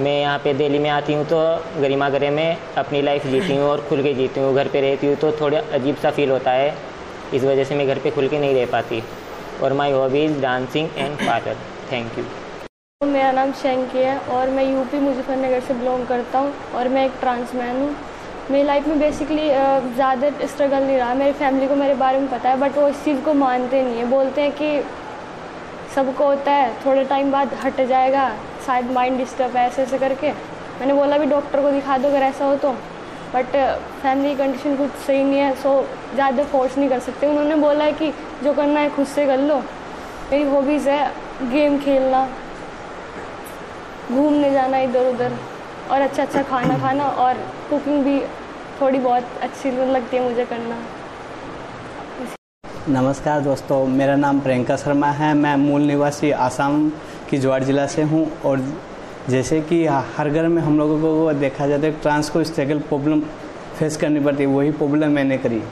मैं 0.00 0.20
यहाँ 0.20 0.38
पे 0.38 0.54
दिल्ली 0.54 0.78
में 0.78 0.88
आती 0.90 1.14
हूँ 1.14 1.24
तो 1.28 1.38
गरिमा 1.80 2.08
गरे 2.10 2.30
में 2.30 2.56
अपनी 2.78 3.02
लाइफ 3.02 3.26
जीती 3.26 3.56
हूँ 3.56 3.68
और 3.70 3.80
खुल 3.88 4.02
के 4.02 4.14
जीती 4.14 4.40
हूँ। 4.40 4.54
घर 4.54 4.68
पे 4.68 4.80
रहती 4.80 5.06
हूँ 5.06 5.16
तो 5.16 5.32
थोड़ा 5.40 5.60
अजीब 5.74 5.96
सा 6.02 6.10
फील 6.10 6.30
होता 6.30 6.52
है। 6.52 6.74
इस 7.34 7.44
वजह 7.44 7.64
से 7.64 7.74
मैं 7.74 7.86
घर 7.86 7.98
पे 7.98 8.10
खुल 8.10 8.28
के 8.28 8.38
नहीं 8.38 8.54
रह 8.54 8.66
पाती। 8.72 9.02
और 9.62 9.72
my 9.74 9.92
hobbies 9.92 10.40
dancing 10.42 10.88
and 10.96 11.16
parlour 11.18 11.56
thank 11.92 12.18
you 12.18 12.24
मेरा 13.00 13.30
नाम 13.32 13.52
शेंकी 13.54 13.98
है 13.98 14.18
और 14.30 14.50
मैं 14.50 14.64
यूपी 14.64 14.98
मुजफ्फरनगर 15.00 15.60
से 15.60 15.74
बिलोंग 15.74 16.06
करता 16.06 16.38
हूँ 16.38 16.52
और 16.76 16.88
मैं 16.88 17.04
एक 17.06 17.20
ट्रांसमैन 17.20 17.76
हूँ। 17.76 17.94
मेरी 18.50 18.64
लाइफ 18.66 18.86
में 18.88 18.98
बेसिकली 18.98 19.48
ज़्यादा 19.94 20.28
स्ट्रगल 20.46 20.82
नहीं 20.82 20.96
रहा। 20.98 21.14
मेरी 21.14 21.32
फैमिली 21.34 21.66
को 21.68 21.74
मेरे 21.76 21.94
बारे 21.96 22.18
में 22.18 22.28
पता 22.30 22.48
है 22.48 22.56
बट 22.60 22.76
वो 22.78 22.86
इस 22.88 23.02
चीज़ 23.04 23.20
को 23.22 23.34
मानते 23.36 23.82
नहीं 23.82 23.98
है। 23.98 24.04
बोलते 24.10 24.42
हैं 24.42 24.52
कि 24.52 24.82
सबको 25.94 26.26
होता 26.26 26.52
है, 26.52 26.70
थोड़े 26.84 27.04
टाइम 27.04 27.32
बाद 27.32 27.54
हट 27.64 27.80
जाएगा, 27.82 28.30
शायद 28.66 28.90
माइंड 28.92 29.18
डिस्टर्ब 29.18 29.56
है 29.56 29.66
ऐसे 29.66 29.82
ऐसे 29.82 29.98
करके। 29.98 30.30
मैंने 30.30 30.94
बोला 30.94 31.18
भी 31.18 31.26
डॉक्टर 31.26 31.62
को 31.62 31.70
दिखा 31.70 31.98
दो 31.98 32.08
अगर 32.08 32.22
ऐसा 32.22 32.44
हो 32.44 32.56
तो। 32.56 32.70
बट 33.34 33.56
फैमिली 34.02 34.34
कंडीशन 34.34 34.76
कुछ 34.76 34.90
सही 35.06 35.22
नहीं 35.24 35.38
है 35.38 35.54
सो 35.56 35.70
ज़्यादा 36.14 36.44
फोर्स 36.46 36.78
नहीं 36.78 36.88
कर 36.88 37.00
सकते। 37.00 37.26
उन्होंने 37.26 37.54
बोला 37.56 37.84
है 37.84 37.92
कि 37.92 38.10
जो 38.44 38.52
करना 38.54 38.80
है 38.80 38.90
खुद 38.90 39.06
से 39.08 39.26
कर 39.26 39.38
लो। 39.40 39.56
मेरी 40.30 40.44
हॉबीज़ 40.46 40.88
है 40.88 41.12
गेम 41.50 41.78
खेलना, 41.80 42.26
घूमने 44.10 44.50
जाना 44.50 44.78
इधर 44.80 45.06
उधर 45.06 45.38
और 45.90 46.00
अच्छा 46.00 46.22
अच्छा 46.22 46.42
खाना 46.42 46.78
खाना, 46.78 47.04
और 47.04 47.34
कुकिंग 47.70 48.04
भी 48.04 48.18
थोड़ी 48.80 48.98
बहुत 48.98 49.24
अच्छी 49.42 49.70
लगती 49.70 50.16
है 50.16 50.22
मुझे 50.22 50.44
करना। 50.46 50.76
नमस्कार 52.90 53.40
दोस्तों, 53.40 53.86
मेरा 53.88 54.14
नाम 54.16 54.40
प्रियंका 54.40 54.76
शर्मा 54.76 55.06
है। 55.12 55.32
मैं 55.34 55.54
मूल 55.58 55.82
निवासी 55.82 56.30
आसाम 56.46 56.88
की 57.30 57.38
जवाड़ 57.38 57.62
ज़िला 57.64 57.86
से 57.86 58.02
हूँ 58.02 58.26
और 58.46 58.62
जैसे 59.28 59.60
कि 59.62 59.84
हर 59.86 60.30
घर 60.30 60.48
में 60.48 60.62
हम 60.62 60.78
लोगों 60.78 60.98
को 61.00 61.32
देखा 61.34 61.66
जाता 61.66 61.86
है, 61.86 62.00
ट्रांस 62.00 62.30
को 62.30 62.44
स्ट्रगल 62.44 62.78
प्रॉब्लम 62.80 63.20
फेस 63.78 63.96
करनी 63.96 64.20
पड़ती 64.20 64.42
है, 64.42 64.48
वही 64.48 64.70
प्रॉब्लम 64.72 65.10
मैंने 65.12 65.38
करी। 65.38 65.62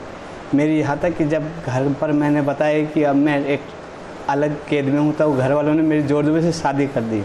मेरी 0.55 0.79
यहाँ 0.79 0.97
तक 0.99 1.17
कि 1.17 1.25
जब 1.27 1.49
घर 1.65 1.91
पर 2.01 2.11
मैंने 2.13 2.41
बताया 2.43 2.85
कि 2.85 3.03
अब 3.03 3.15
मैं 3.15 3.43
एक 3.45 3.61
अलग 4.29 4.57
कैद 4.69 4.85
में 4.85 4.99
हूँ 4.99 5.13
तो 5.13 5.31
घर 5.33 5.53
वालों 5.53 5.73
ने 5.73 5.81
मेरी 5.83 6.03
ज़ोर 6.03 6.25
ज़ोर 6.25 6.41
से 6.41 6.51
शादी 6.53 6.87
कर 6.87 7.01
दी, 7.03 7.23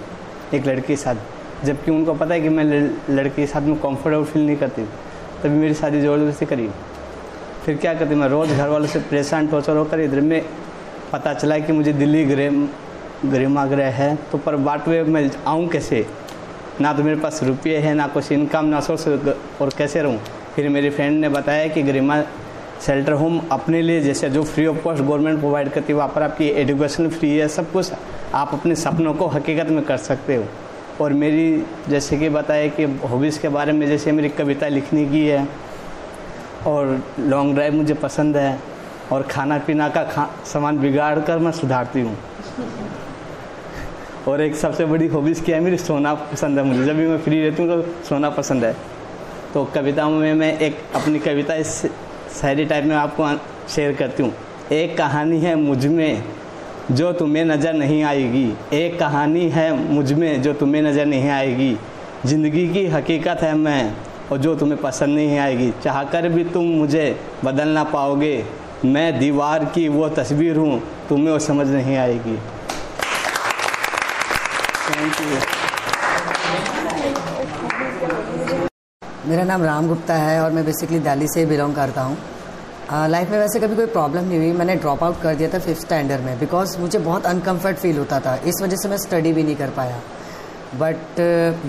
एक 0.54 0.66
लड़की 0.66 0.86
के 0.86 0.96
साथ। 0.96 1.64
जबकि 1.64 1.90
उनको 1.90 2.14
पता 2.14 2.34
है 2.34 2.40
कि 2.40 2.48
मैं 2.48 2.64
लड़की 2.64 3.34
के 3.36 3.46
साथ 3.46 3.62
में 3.62 3.78
कम्फर्टेबल 3.80 4.24
फील 4.24 4.46
नहीं 4.46 4.56
करती। 4.56 4.82
तभी 5.42 5.58
मेरी 5.58 5.75
शादी 5.75 6.00
ज़बरदस्ती 6.00 6.46
करी। 6.46 6.68
फिर 7.64 7.76
क्या 7.76 7.94
करती 7.94 8.14
मैं 8.14 8.28
रोज़ 8.28 8.50
घर 8.50 8.68
वालों 8.68 8.87
से 8.87 8.99
परेशान 9.00 9.46
टॉर्चर 9.49 9.76
होकर 9.76 10.00
इधर 10.00 10.20
में 10.20 10.42
पता 11.12 11.32
चला 11.34 11.58
कि 11.58 11.72
मुझे 11.72 11.92
दिल्ली 11.92 12.25
गृह 12.25 12.66
गृहमाग्रह 13.26 13.90
है। 13.92 14.14
तो 14.32 14.38
पर 14.38 14.56
बाट 14.58 14.88
वे 14.88 15.02
मैं 15.04 15.30
आऊँ 15.46 15.68
कैसे? 15.68 16.06
ना 16.80 16.92
तो 16.92 17.02
मेरे 17.02 17.20
पास 17.20 17.42
रुपये 17.42 17.78
है, 17.78 17.94
ना 17.94 18.06
कुछ 18.06 18.32
इनकम 18.32 18.64
ना 18.64 18.80
सोर्स, 18.80 19.08
और 19.08 19.70
कैसे 19.78 20.02
रहूँ? 20.02 20.18
फिर 20.54 20.68
मेरी 20.68 20.90
फ्रेंड 20.90 21.20
ने 21.20 21.28
बताया 21.28 21.66
कि 21.68 21.82
गरिमा 21.82 22.20
शेल्टर 22.87 23.12
होम 23.12 23.40
अपने 23.52 23.82
लिए, 23.82 24.00
जैसे 24.00 24.30
जो 24.30 24.42
free 24.44 24.66
of 24.66 24.78
cost 24.78 25.02
government 25.02 25.38
provide 25.38 25.68
करती 25.68 25.92
है, 25.92 25.96
वहाँ 25.96 26.08
पर 26.08 26.22
आपकी 26.22 26.49
एजुकेशन 26.61 27.08
फ्री 27.08 27.37
है, 27.37 27.49
सब 27.49 27.70
कुछ 27.72 27.92
आप 28.34 28.54
अपने 28.54 28.75
सपनों 28.75 29.14
को 29.14 29.26
हकीकत 29.26 29.68
में 29.68 29.84
कर 29.84 29.96
सकते 29.96 30.37
हो। 30.37 30.44
और 31.00 31.12
मेरी 31.12 31.64
जैसे 31.88 32.16
कि 32.18 32.28
बताया 32.28 32.66
कि 32.68 32.84
हॉबीज़ 33.04 33.40
के 33.40 33.49
बारे 33.49 33.72
में 33.72 33.87
जैसे 33.87 34.12
मेरी 34.12 34.28
कविता 34.28 34.68
लिखने 34.68 35.04
की 35.06 35.26
है, 35.26 35.46
और 36.66 37.02
लॉन्ग 37.20 37.54
ड्राइव 37.54 37.75
मुझे 37.75 37.94
पसंद 37.94 38.37
है, 38.37 38.58
और 39.12 39.22
खाना 39.22 39.58
पीना 39.58 39.88
का 39.88 40.04
खा, 40.04 40.28
सामान 40.46 40.78
बिगाड़ 40.78 41.18
कर 41.20 41.38
मैं 41.38 41.52
सुधारती 41.52 42.00
हूँ। 42.00 42.16
और 44.28 44.40
एक 44.40 44.54
सबसे 44.54 44.84
बड़ी 44.84 45.06
हॉबीज़ 45.06 45.42
क्या 45.44 45.56
है, 45.56 45.62
मेरी 45.62 45.78
सोना 45.78 46.14
पसंद 46.14 46.58
है 46.58 46.64
मुझे। 46.64 46.84
जब 46.84 46.96
भी 46.96 47.06
मैं 47.06 47.18
फ्री 47.18 47.40
रहती 47.42 47.62
हूँ 47.62 47.82
तो 47.82 48.04
सोना 48.04 48.30
पसंद 48.30 48.64
है। 48.64 48.76
तो 49.54 49.64
कविताओं 49.64 50.11
में 50.11 50.34
मैं 50.34 50.58
एक 50.58 50.78
अपनी 50.94 51.18
कविता 51.18 51.54
इस 51.54 51.75
शायरी 52.40 52.64
टाइप 52.64 52.84
में 52.84 52.94
आपको 52.96 53.28
शेयर 53.68 53.92
करती 53.92 54.22
हूँ। 54.22 54.32
एक 54.72 54.96
कहानी 54.99 55.38
है 55.40 55.54
मुझमें 55.54 56.22
जो 56.90 57.12
तुम्हें 57.12 57.44
नज़र 57.44 57.72
नहीं 57.74 58.02
आएगी। 58.04 58.52
एक 58.74 58.98
कहानी 58.98 59.48
है 59.48 59.72
मुझमें 59.92 60.42
जो 60.42 60.52
तुम्हें 60.54 60.82
नज़र 60.82 61.06
नहीं 61.06 61.28
आएगी। 61.30 61.76
ज़िंदगी 62.26 62.66
की 62.68 62.86
हकीकत 62.86 63.42
है 63.42 63.54
मैं, 63.56 63.94
और 64.32 64.38
जो 64.38 64.54
तुम्हें 64.54 64.80
पसंद 64.80 65.14
नहीं 65.14 65.38
आएगी। 65.38 65.70
चाहकर 65.84 66.28
भी 66.28 66.44
तुम 66.46 66.64
मुझे 66.64 67.04
बदल 67.44 67.68
ना 67.68 67.84
पाओगे। 67.86 68.44
मैं 68.84 69.18
दीवार 69.18 69.64
की 69.64 69.88
वो 69.88 70.08
तस्वीर 70.10 70.56
हूँ, 70.56 70.82
तुम्हें 71.08 71.32
वो 71.32 71.38
समझ 71.40 71.66
नहीं 71.68 71.96
आएगी। 71.96 72.36
थैंक 74.88 75.20
यू 75.20 75.26
मेरा 79.26 79.44
नाम 79.44 79.62
राम 79.62 79.88
गुप्ता 79.88 80.14
है 80.14 80.40
और 80.40 80.50
मैं 80.52 80.64
बेसिकली 80.64 80.98
दिल्ली 81.00 81.26
से 81.28 81.44
बिलोंग 81.46 81.74
करता 81.74 82.02
हूँ। 82.02 82.16
लाइफ 82.90 83.30
में 83.30 83.38
वैसे 83.38 83.60
कभी 83.60 83.76
कोई 83.76 83.86
प्रॉब्लम 83.88 84.24
नहीं 84.24 84.38
हुई। 84.38 84.52
मैंने 84.52 84.74
ड्रॉप 84.76 85.02
आउट 85.04 85.20
कर 85.22 85.34
दिया 85.34 85.48
था 85.48 85.58
फिफ्थ 85.58 85.80
स्टैंडर्ड 85.80 86.20
में 86.20 86.38
बिकॉज़ 86.38 86.78
मुझे 86.78 86.98
बहुत 86.98 87.26
अनकम्फर्ट 87.26 87.76
फील 87.76 87.98
होता 87.98 88.20
था। 88.20 88.34
इस 88.46 88.62
वजह 88.62 88.76
से 88.76 88.88
मैं 88.88 88.96
स्टडी 88.98 89.32
भी 89.32 89.42
नहीं 89.42 89.56
कर 89.56 89.70
पाया। 89.70 90.00
बट 90.74 91.20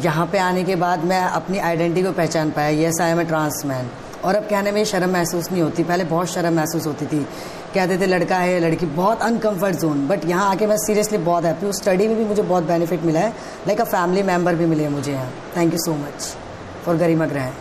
यहाँ 0.06 0.26
पे 0.28 0.38
आने 0.40 0.64
के 0.64 0.76
बाद 0.76 1.04
मैं 1.06 1.22
अपनी 1.22 1.58
आइडेंटिटी 1.60 2.04
को 2.04 2.12
पहचान 2.12 2.52
पाया। 2.52 2.70
Yes 2.70 3.02
I 3.02 3.12
am 3.12 3.22
a 3.22 3.24
transman 3.26 3.90
और 4.26 4.36
अब 4.36 4.44
कहने 4.44 4.72
में 4.72 4.84
शर्म 4.86 5.12
महसूस 5.14 5.52
नहीं 5.52 5.62
होती। 5.62 5.84
पहले 5.84 6.04
बहुत 6.06 6.30
शर्म 6.30 6.54
महसूस 6.54 6.88
होती 6.88 7.06
थी। 7.06 7.26
कहते 7.74 7.98
थे, 7.98 8.06
लड़का 8.06 8.38
है, 8.38 8.60
लड़की, 8.60 8.86
बहुत 8.86 9.22
अनकम्फर्ट 9.22 9.76
जोन 9.76 10.08
बट 10.08 10.26
यहाँ 10.26 10.50
आके 10.52 10.68
मैं 10.68 10.78
सीरियसली 10.78 11.18
बहुत 11.20 11.46
हैप्पी 11.46 11.66
हूँ। 11.66 11.74
स्टडी 11.74 12.08
में 12.08 12.18
भी 12.18 12.26
मुझे 12.26 12.42
बहुत 12.42 12.64
बेनिफिट 12.64 13.04
मिला 13.04 13.20
है। 13.20 13.30
लाइक 13.68 13.82
अ 13.82 13.86
फैमिली 13.86 14.24
मेंबर 14.24 14.56
भी 14.56 14.66
मिले 14.66 14.90
मुझे 14.90 15.12
यहाँ। 15.12 15.30
Thank 15.58 15.74
you 15.74 15.80
so 15.80 15.94
much 15.96 16.36
for 16.86 16.96
Garima 16.96 17.26
Griha 17.26 17.52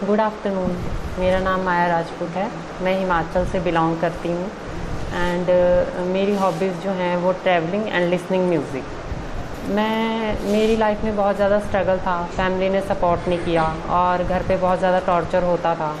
good 0.00 0.20
afternoon 0.20 0.70
मेरा 1.18 1.38
नाम 1.38 1.60
माया 1.62 1.86
राजपूत 1.86 2.28
है। 2.34 2.46
मैं 2.82 2.94
हिमाचल 2.98 3.44
से 3.46 3.58
बिलोंग 3.60 3.96
करती 4.00 4.28
हूँ। 4.28 4.44
एंड 5.14 5.46
uh, 5.46 6.06
मेरी 6.06 6.36
हॉबीज़ 6.36 6.74
जो 6.84 6.90
हैं 7.00 7.16
वो 7.16 7.32
ट्रैवलिंग 7.42 7.88
एंड 7.88 8.08
लिसनिंग 8.10 8.48
म्यूज़िक 8.48 9.68
मैं 9.70 10.36
मेरी 10.44 10.76
लाइफ 10.76 11.04
में 11.04 11.16
बहुत 11.16 11.36
ज़्यादा 11.36 11.58
स्ट्रगल 11.60 11.98
था। 11.98 12.22
फैमिली 12.36 12.68
ने 12.68 12.80
सपोर्ट 12.82 13.28
नहीं 13.28 13.38
किया 13.38 13.64
और 13.90 14.22
घर 14.24 14.42
पे 14.48 14.56
बहुत 14.56 14.78
ज़्यादा 14.78 14.98
टॉर्चर 15.06 15.42
होता 15.42 15.74
था। 15.74 15.94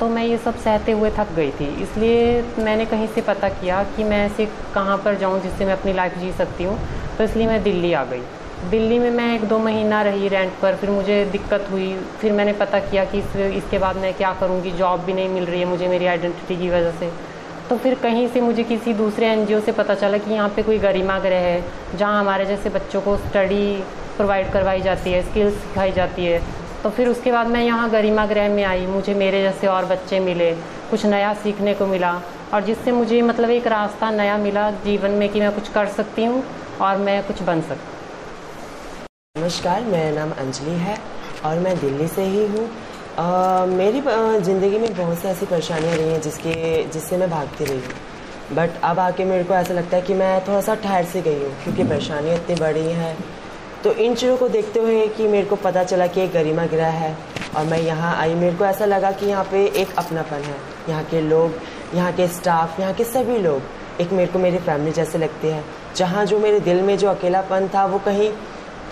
तो 0.00 0.08
मैं 0.08 0.24
ये 0.24 0.38
सब 0.38 0.58
सहते 0.60 0.92
हुए 0.92 1.10
थक 1.18 1.32
गई 1.36 1.50
थी। 1.50 1.68
इसलिए 1.82 2.42
मैंने 2.58 2.86
कहीं 2.86 3.06
से 3.08 3.20
पता 3.28 3.48
किया 3.50 3.82
कि 3.96 4.04
मैं 4.04 4.24
ऐसे 4.26 4.46
कहाँ 4.74 4.96
पर 5.04 5.18
जाऊँ 5.18 5.40
जिससे 5.42 5.64
मैं 5.64 5.72
अपनी 5.72 5.92
लाइफ 5.92 6.18
जी 6.18 6.32
सकती 6.38 6.64
हूँ। 6.64 6.78
तो 7.18 7.24
इसलिए 7.24 7.46
मैं 7.46 7.62
दिल्ली 7.62 7.92
आ 7.92 8.04
गई। 8.04 8.22
दिल्ली 8.70 8.98
में 8.98 9.10
मैं 9.10 9.34
एक 9.34 9.44
दो 9.48 9.58
महीना 9.58 10.00
रही 10.02 10.28
रेंट 10.28 10.52
पर, 10.62 10.74
फिर 10.76 10.90
मुझे 10.90 11.24
दिक्कत 11.32 11.68
हुई। 11.70 11.92
फिर 12.20 12.32
मैंने 12.32 12.52
पता 12.52 12.78
किया 12.80 13.04
कि 13.04 13.18
इस, 13.18 13.36
इसके 13.36 13.78
बाद 13.78 13.96
मैं 13.96 14.12
क्या 14.14 14.32
करूँगी 14.40 14.70
जॉब 14.72 15.00
भी 15.00 15.12
नहीं 15.12 15.28
मिल 15.28 15.44
रही 15.44 15.60
है 15.60 15.66
मुझे 15.66 15.88
मेरी 15.88 16.06
आइडेंटिटी 16.06 16.56
की 16.56 16.70
वजह 16.70 16.90
से। 17.00 17.10
तो 17.68 17.76
फिर 17.76 17.94
कहीं 17.94 18.26
से 18.28 18.40
मुझे 18.40 18.62
किसी 18.64 18.92
दूसरे 18.94 19.26
एनजीओ 19.26 19.60
से 19.60 19.72
पता 19.72 19.94
चला 19.94 20.18
कि 20.18 20.32
यहाँ 20.32 20.48
पे 20.48 20.62
कोई 20.62 20.78
गरिमा 20.78 21.18
ग्रह 21.18 21.40
है, 21.40 21.64
जहाँ 21.96 22.20
हमारे 22.20 22.46
जैसे 22.46 22.70
बच्चों 22.70 23.00
को 23.00 23.16
स्टडी 23.18 23.72
प्रोवाइड 24.16 24.52
करवाई 24.52 24.80
जाती 24.80 25.12
है 25.12 25.22
स्किल्स 25.22 25.54
सिखाई 25.54 25.92
जाती 25.92 26.26
है। 26.26 26.42
तो 26.82 26.90
फिर 26.90 27.08
उसके 27.08 27.32
बाद 27.32 27.46
मैं 27.46 27.64
यहाँ 27.64 27.90
गरिमा 27.90 28.26
ग्रह 28.26 28.48
में 28.48 28.62
आई, 28.64 28.86
मुझे 28.86 29.14
मेरे 29.14 29.42
जैसे 29.42 29.66
और 29.66 29.84
बच्चे 29.86 30.20
मिले, 30.20 30.52
कुछ 30.90 31.06
नया 31.06 31.34
सीखने 31.34 31.74
को 31.74 31.86
मिला। 31.86 32.20
और 32.54 32.64
जिससे 32.64 32.92
मुझे 32.92 33.20
मतलब 33.22 33.50
एक 33.50 33.66
रास्ता 33.66 34.10
नया 34.12 34.38
मिला 34.38 34.70
जीवन 34.84 35.10
में 35.12 35.28
कि 35.28 35.40
मैं 35.40 35.52
कुछ 35.52 35.68
कर 35.68 35.86
सकती 35.96 36.24
हूँ 36.24 36.42
और 36.80 36.96
मैं 36.96 37.22
कुछ 37.22 37.42
बन 37.42 37.60
सकती 37.60 37.95
नमस्कार, 39.36 39.82
मेरा 39.84 40.10
नाम 40.10 40.30
अंजलि 40.32 40.74
है 40.80 40.96
और 41.44 41.58
मैं 41.60 41.74
दिल्ली 41.78 42.06
से 42.08 42.22
ही 42.24 42.44
हूँ। 42.46 43.66
मेरी 43.68 44.00
ज़िंदगी 44.00 44.78
में 44.78 44.94
बहुत 44.96 45.18
सी 45.18 45.28
ऐसी 45.28 45.46
परेशानियाँ 45.46 45.96
रही 45.96 46.08
हैं 46.08 46.20
जिसके, 46.22 46.84
जिससे 46.84 47.16
मैं 47.16 47.28
भागती 47.30 47.64
रही 47.64 47.76
हूँ। 47.76 48.56
बट 48.56 48.80
अब 48.82 48.98
आके 48.98 49.24
मेरे 49.24 49.44
को 49.44 49.54
ऐसा 49.54 49.74
लगता 49.74 49.96
है 49.96 50.02
कि 50.02 50.14
मैं 50.14 50.40
थोड़ा 50.48 50.60
सा 50.60 50.74
ठहर 50.74 51.04
से 51.04 51.22
गई 51.22 51.42
हूँ 51.42 51.52
क्योंकि 51.64 51.84
परेशानियाँ 51.84 52.36
इतनी 52.36 52.56
बड़ी 52.60 52.86
हैं। 52.92 53.16
तो 53.84 53.92
इन 53.92 54.14
चीज़ों 54.14 54.36
को 54.36 54.48
देखते 54.48 54.80
हुए 54.80 55.06
कि 55.08 55.28
मेरे 55.28 55.46
को 55.46 55.56
पता 55.58 55.84
चला 55.84 56.06
कि 56.06 56.20
एक 56.22 56.32
गरिमा 56.32 56.66
गिरा 56.66 56.88
है 56.88 57.16
और 57.56 57.64
मैं 57.64 57.80
यहाँ 57.80 58.16
आई। 58.16 58.34
मेरे 58.36 58.56
को 58.56 58.64
ऐसा 58.64 58.84
लगा 58.86 59.10
कि 59.12 59.26
यहाँ 59.26 59.44
पे 59.52 59.64
एक 59.66 59.94
अपनापन 59.98 60.42
है। 60.42 60.56
यहाँ 60.88 61.04
के 61.04 61.20
लोग, 61.20 61.60
यहाँ 61.94 62.12
के 62.12 62.28
स्टाफ 62.30 62.80
यहाँ 62.80 62.94
के 62.94 63.04
सभी 63.04 63.38
लोग 63.38 64.00
एक 64.00 64.12
मेरे 64.12 64.32
को 64.32 64.38
मेरी 64.38 64.58
फैमिली 64.58 64.92
जैसे 64.92 65.18
लगते 65.18 65.52
हैं। 65.52 65.64
जहाँ 65.96 66.24
जो 66.26 66.38
मेरे 66.38 66.60
दिल 66.60 66.82
में 66.82 66.96
जो 66.98 67.08
अकेलापन 67.08 67.68
था 67.74 67.84
वो 67.86 67.98
कहीं 68.00 68.30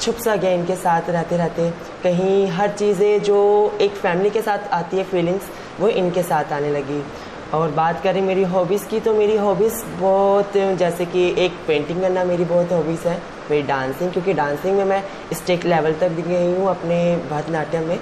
छुप 0.01 0.17
सा 0.17 0.35
गया 0.37 0.51
इनके 0.53 0.77
साथ 0.77 1.11
रहते 1.11 1.37
रहते। 1.37 1.71
कहीं 2.03 2.47
हर 2.53 2.71
चीज़ें 2.71 3.23
जो 3.23 3.39
एक 3.81 3.93
फैमिली 3.97 4.31
के 4.31 4.43
साथ 4.43 4.73
आती 4.75 4.97
है 4.97 5.05
फीलिंग्स 5.05 5.49
वो 5.81 5.89
इनके 5.91 6.23
साथ 6.23 6.53
आने 6.53 6.71
लगी। 6.71 7.03
और 7.55 7.71
बात 7.73 8.01
करें 8.03 8.21
मेरी 8.23 8.43
हॉबीज़ 8.45 8.87
की 8.89 9.01
तो 9.01 9.13
मेरी 9.15 9.37
हॉबीज़ 9.37 9.85
बहुत, 10.01 10.53
जैसे 10.79 11.05
कि 11.07 11.29
एक 11.39 11.53
पेंटिंग 11.67 12.01
करना 12.01 12.25
मेरी 12.25 12.45
बहुत 12.45 12.73
हॉबीज़ 12.73 13.07
है, 13.09 13.17
मेरी 13.51 13.63
डांसिंग 13.63 14.11
क्योंकि 14.13 14.33
डांसिंग 14.35 14.77
में 14.77 14.85
मैं 14.85 15.03
स्टेट 15.35 15.65
लेवल 15.65 15.95
तक 16.01 16.09
भी 16.11 16.23
गई 16.25 16.53
हूँ 16.55 16.69
अपने 16.71 16.99
भरतनाट्यम 17.31 17.85
में। 17.85 17.99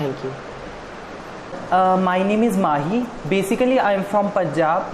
Thank 0.00 0.24
you 0.24 0.30
my 2.04 2.24
name 2.24 2.44
is 2.44 2.58
Mahi 2.60 3.02
basically 3.28 3.76
I 3.78 3.94
am 3.94 4.02
from 4.04 4.28
Punjab 4.30 4.92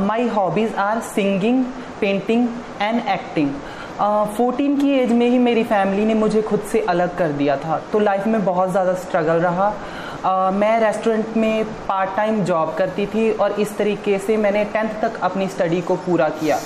my 0.00 0.26
hobbies 0.28 0.74
are 0.78 1.00
singing 1.04 1.64
painting 2.00 2.48
and 2.80 3.08
acting 3.08 3.50
fourteen 3.98 4.76
की 4.76 4.90
एज 4.90 5.12
में 5.12 5.26
ही 5.28 5.38
मेरी 5.38 5.62
फैमिली 5.64 6.04
ने 6.04 6.14
मुझे 6.14 6.40
खुद 6.42 6.60
से 6.70 6.80
अलग 6.82 7.16
कर 7.18 7.32
दिया 7.32 7.56
था। 7.56 7.76
तो 7.92 7.98
लाइफ 7.98 8.26
में 8.26 8.44
बहुत 8.44 8.70
ज़्यादा 8.70 8.92
स्ट्रगल 8.94 9.40
रहा। 9.40 9.72
uh, 10.20 10.52
मैं 10.52 10.78
रेस्टोरेंट 10.80 11.36
में 11.36 11.64
पार्ट 11.88 12.16
टाइम 12.16 12.42
जॉब 12.44 12.74
करती 12.74 13.06
थी 13.06 13.30
और 13.32 13.52
इस 13.60 13.76
तरीके 13.78 14.18
से 14.18 14.36
मैंने 14.36 14.64
टेंथ 14.64 15.00
तक 15.02 15.18
अपनी 15.22 15.46
स्टडी 15.48 15.80
को 15.80 15.96
पूरा 15.96 16.28
किया। 16.30 16.58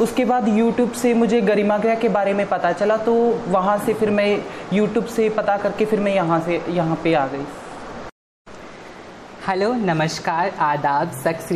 उसके 0.00 0.24
बाद 0.24 0.48
यूट्यूब 0.48 0.92
से 0.92 1.14
मुझे 1.14 1.40
गरिमा 1.40 1.78
ग्रह 1.78 1.94
के 1.94 2.08
बारे 2.08 2.34
में 2.34 2.46
पता 2.48 2.70
चला 2.72 2.96
तो 2.96 3.14
वहाँ 3.48 3.76
से 3.78 3.94
फिर 3.94 4.10
मैं 4.10 4.28
यूट्यूब 4.72 5.06
से 5.06 5.28
पता 5.30 5.56
करके 5.56 5.84
फिर 5.84 6.00
मैं 6.00 6.14
यहाँ 6.14 6.40
से 6.40 6.60
यहाँ 6.68 7.00
पे 7.04 7.14
आ 7.14 7.26
गई। 7.26 7.46
हेलो 9.46 9.72
नमस्कार 9.74 10.52
आदाब 10.60 11.10
सत 11.14 11.48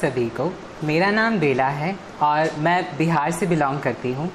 सभी 0.00 0.28
को। 0.30 0.50
मेरा 0.84 1.10
नाम 1.10 1.38
बेला 1.38 1.68
है 1.68 1.94
और 2.22 2.50
मैं 2.58 2.82
बिहार 2.98 3.30
से 3.30 3.46
बिलोंग 3.46 3.80
करती 3.80 4.12
हूँ। 4.12 4.30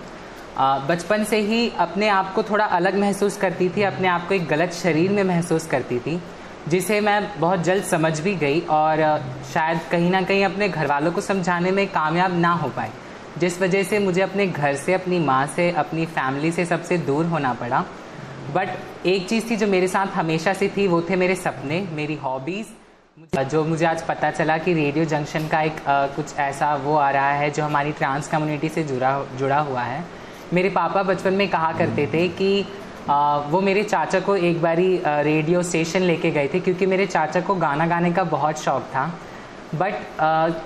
बचपन 0.60 1.24
से 1.24 1.38
ही 1.38 1.70
अपने 1.80 2.08
आप 2.08 2.34
को 2.34 2.44
थोड़ा 2.44 2.66
अलग 2.66 2.96
महसूस 2.96 3.38
करती 3.38 3.70
थी 3.70 3.82
अपने 3.82 4.08
आप 4.08 4.28
को 4.28 4.34
एक 4.34 4.48
गलत 4.48 4.74
शरीर 4.74 5.12
में 5.12 5.24
महसूस 5.24 5.68
करती 5.68 6.00
थी 6.00 6.22
जिसे 6.68 7.00
मैं 7.02 7.40
बहुत 7.40 7.60
जल्द 7.60 7.84
समझ 7.84 8.20
भी 8.20 8.36
गई 8.36 8.60
और 8.70 8.98
शायद 9.54 9.80
कहीं 9.92 10.10
ना 10.12 10.22
कहीं 10.22 10.44
अपने 10.46 10.70
घर 10.70 10.88
वालों 10.88 11.12
को 11.12 11.22
समझाने 11.22 11.72
में 11.72 11.88
कामयाब 11.88 12.38
ना 12.40 12.52
हो 12.54 12.70
पाए 12.70 12.92
जिस 13.38 13.62
वजह 13.62 13.84
से 13.84 14.00
मुझे 14.00 14.22
अपने 14.22 14.48
घर 14.48 14.76
से 14.76 14.94
अपनी 14.94 15.20
माँ 15.20 15.46
से 15.48 15.72
अपनी 15.72 16.06
फैमिली 16.06 16.52
से 16.52 16.66
सबसे 16.66 16.98
दूर 16.98 17.26
होना 17.26 17.54
पड़ा। 17.54 17.84
बट 18.56 19.06
एक 19.06 19.28
चीज़ 19.30 19.50
थी 19.50 19.56
जो 19.56 19.68
मेरे 19.68 19.88
साथ 19.88 20.08
हमेशा 20.08 20.54
से 20.54 20.68
थी 20.68 20.88
वो 20.88 21.02
थे 21.02 21.16
मेरे 21.16 21.36
सपने 21.36 21.82
मेरी 21.94 22.16
हॉबीज़ 22.16 22.68
जो 23.50 23.64
मुझे 23.64 23.86
आज 23.86 24.02
पता 24.02 24.32
चला 24.32 24.58
कि 24.58 24.74
रेडियो 24.74 25.06
जंक्शन 25.06 25.48
का 25.48 25.62
एक 25.62 25.88
आ, 25.88 26.06
कुछ 26.08 26.36
ऐसा 26.38 26.76
वो 26.76 26.96
आ 26.96 27.10
रहा 27.10 27.32
है 27.32 27.50
जो 27.52 27.64
हमारी 27.64 27.92
ट्रांस 27.92 28.28
कम्युनिटी 28.28 28.70
से 28.70 28.84
जुड़ा 28.84 29.22
जुड़ा 29.40 29.60
हुआ 29.60 29.82
है। 29.82 30.04
मेरे 30.54 30.70
पापा 30.72 31.04
बचपन 31.04 31.34
में 31.34 31.48
कहा 31.50 31.72
करते 31.74 32.08
थे 32.14 32.28
कि 32.30 32.66
आ, 33.10 33.38
वो 33.40 33.60
मेरे 33.62 33.84
चाचा 33.84 34.20
को 34.20 34.36
एक 34.38 34.62
बारी 34.62 35.02
रेडियो 35.06 35.62
स्टेशन 35.64 36.02
लेके 36.02 36.32
गए 36.32 36.48
थे 36.48 36.60
क्योंकि 36.60 36.86
मेरे 36.86 37.06
चाचा 37.08 37.42
को 37.42 37.56
गाना 37.58 37.86
गाने 37.88 38.12
का 38.12 38.24
बहुत 38.26 38.60
शौक 38.60 38.82
था। 38.86 39.06
बट 39.76 39.94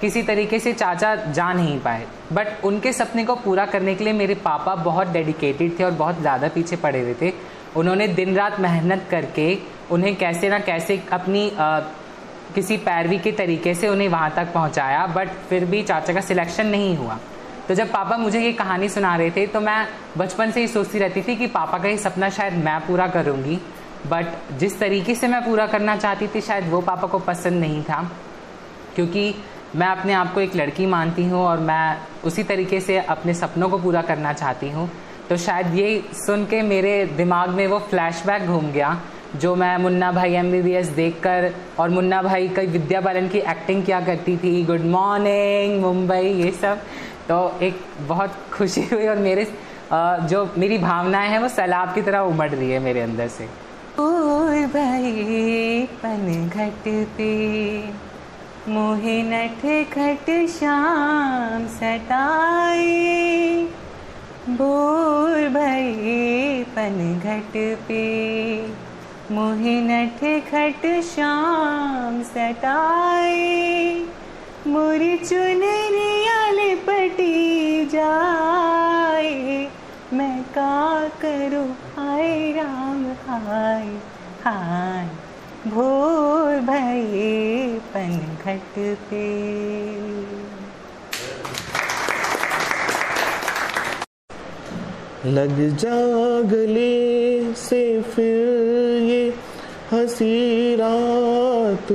किसी 0.01 0.21
तरीके 0.23 0.59
से 0.59 0.73
चाचा 0.73 1.15
जा 1.15 1.51
नहीं 1.53 1.79
पाए। 1.79 2.05
बट 2.33 2.63
उनके 2.65 2.93
सपने 2.93 3.23
को 3.25 3.35
पूरा 3.35 3.65
करने 3.65 3.93
के 3.95 4.03
लिए 4.03 4.13
मेरे 4.13 4.35
पापा 4.45 4.75
बहुत 4.75 5.07
डेडिकेटेड 5.07 5.79
थे 5.79 5.83
और 5.83 5.91
बहुत 5.93 6.19
ज़्यादा 6.21 6.47
पीछे 6.47 6.75
पड़े 6.75 7.01
हुए 7.01 7.13
थे। 7.21 7.31
उन्होंने 7.75 8.07
दिन 8.09 8.35
रात 8.35 8.59
मेहनत 8.59 9.05
करके 9.11 9.57
उन्हें 9.91 10.15
कैसे 10.15 10.49
ना 10.49 10.59
कैसे 10.61 11.01
अपनी 11.11 11.49
आ, 11.49 11.79
किसी 12.55 12.77
पैरवी 12.79 13.17
के 13.19 13.31
तरीके 13.33 13.73
से 13.75 13.87
उन्हें 13.87 14.09
वहाँ 14.09 14.31
तक 14.35 14.51
पहुँचाया 14.53 15.05
बट 15.07 15.29
फिर 15.49 15.65
भी 15.65 15.81
चाचा 15.83 16.13
का 16.13 16.21
सिलेक्शन 16.23 16.67
नहीं 16.67 16.95
हुआ। 16.97 17.17
तो 17.67 17.75
जब 17.75 17.91
पापा 17.91 18.17
मुझे 18.17 18.41
ये 18.41 18.51
कहानी 18.53 18.89
सुना 18.89 19.15
रहे 19.15 19.31
थे 19.31 19.45
तो 19.47 19.59
मैं 19.59 19.87
बचपन 20.17 20.51
से 20.51 20.61
ही 20.61 20.67
सोचती 20.67 20.99
रहती 20.99 21.21
थी 21.21 21.35
कि 21.35 21.47
पापा 21.47 21.77
का 21.77 21.89
ये 21.89 21.97
सपना 21.97 22.29
शायद 22.29 22.53
मैं 22.65 22.79
पूरा 22.79 23.07
करूँगी। 23.07 23.59
बट 24.07 24.57
जिस 24.59 24.79
तरीके 24.79 25.15
से 25.15 25.27
मैं 25.27 25.43
पूरा 25.45 25.65
करना 25.67 25.95
चाहती 25.97 26.27
थी, 26.27 26.41
शायद 26.41 26.69
वो 26.69 26.81
पापा 26.81 27.07
को 27.07 27.19
पसंद 27.19 27.59
नहीं 27.59 27.81
था। 27.83 28.01
क्योंकि 28.95 29.33
मैं 29.75 29.87
अपने 29.87 30.13
आप 30.13 30.33
को 30.33 30.41
एक 30.41 30.55
लड़की 30.55 30.85
मानती 30.85 31.23
हूँ 31.23 31.39
और 31.39 31.59
मैं 31.59 31.97
उसी 32.25 32.43
तरीके 32.43 32.79
से 32.79 32.97
अपने 32.99 33.33
सपनों 33.33 33.69
को 33.69 33.77
पूरा 33.77 34.01
करना 34.01 34.33
चाहती 34.33 34.69
हूँ। 34.69 34.89
तो 35.29 35.37
शायद 35.37 35.73
ये 35.75 36.03
सुन 36.15 36.45
के 36.45 36.61
मेरे 36.61 37.05
दिमाग 37.17 37.49
में 37.49 37.65
वो 37.67 37.79
फ्लैशबैक 37.79 38.45
घूम 38.45 38.71
गया, 38.71 38.97
जो 39.35 39.55
मैं 39.55 39.77
मुन्ना 39.77 40.11
भाई 40.11 40.33
एम 40.33 40.51
बी 40.51 40.61
बी 40.61 40.71
एस 40.71 40.87
देख 40.91 41.19
कर 41.19 41.51
और 41.79 41.89
मुन्ना 41.89 42.21
भाई 42.21 42.47
कई 42.47 42.67
विद्या 42.67 43.01
बालन 43.01 43.27
की 43.27 43.39
एक्टिंग 43.39 43.83
क्या 43.85 44.01
करती 44.01 44.37
थी। 44.37 44.63
गुड 44.65 44.85
मॉर्निंग 44.87 45.81
मुंबई, 45.81 46.21
ये 46.21 46.51
सब। 46.51 46.81
तो 47.29 47.57
एक 47.61 47.79
बहुत 47.99 48.35
खुशी 48.53 48.81
हुई 48.81 49.07
और 49.07 49.17
मेरे 49.17 49.53
जो 50.27 50.53
मेरी 50.57 50.77
भावनाएँ 50.77 51.29
हैं 51.29 51.39
वो 51.39 51.49
सैलाब 51.49 51.93
की 51.93 52.01
तरह 52.01 52.19
उमड़ 52.19 52.51
रही 52.51 52.71
है 52.71 52.79
मेरे 52.79 53.01
अंदर 53.01 53.27
से। 53.27 53.65
भाई, 54.65 55.87
पन 56.03 56.49
घट 56.53 56.87
मोहे 58.69 59.23
नठ 59.23 59.93
खट 59.93 60.49
शाम 60.49 61.67
सटाए 61.67 63.67
बोर 64.49 65.49
भई, 65.49 66.63
पन 66.63 67.21
घट 67.23 67.77
पे 67.87 68.67
मोहे 69.31 69.81
नठ 69.81 70.51
खट 70.51 71.03
शाम 71.03 72.23
सटाए 72.23 74.05
मोरी 74.67 75.17
चुनरिया 75.17 76.24
लिपटी 77.19 77.85
जाए, 77.85 79.67
मैं 80.13 80.43
का 80.43 81.07
करूँ? 81.21 81.69
हाय 81.95 82.51
राम, 82.51 83.05
हाय 83.27 83.87
हाय। 84.43 85.09
भोर 85.67 86.59
भये 86.61 87.79
पन 87.93 88.17
घट 88.45 88.75
पे 89.09 89.25
लग 95.25 95.57
जागले 95.77 97.53
से 97.53 98.01
फिर 98.01 99.03
ये 99.03 99.23
हसी 99.91 100.75
रात 100.75 101.91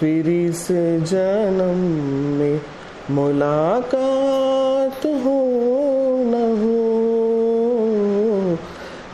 फिर 0.00 0.28
इस 0.28 0.66
जन्म 1.10 1.78
में 2.38 2.60
मुलाकात 3.10 5.06
हो 5.24 5.38
न 6.24 6.42
हो, 6.58 6.76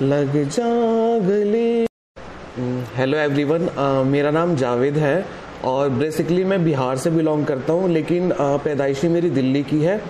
लग 0.03 0.37
जा 0.49 0.69
गले 1.29 1.87
हेलो 2.97 3.19
एवरीवन 3.19 3.69
मेरा 4.07 4.31
नाम 4.31 4.55
जावेद 4.57 4.97
है 4.99 5.25
और 5.65 5.89
बेसिकली 5.91 6.45
मैं 6.45 6.63
बिहार 6.65 6.97
से 6.97 7.11
बिलोंग 7.11 7.47
करता 7.47 7.73
हूँ, 7.73 7.89
लेकिन 7.91 8.33
पैदाइशी 8.41 9.09
मेरी 9.09 9.31
दिल्ली 9.31 9.63
की 9.65 9.81
है 9.83 10.01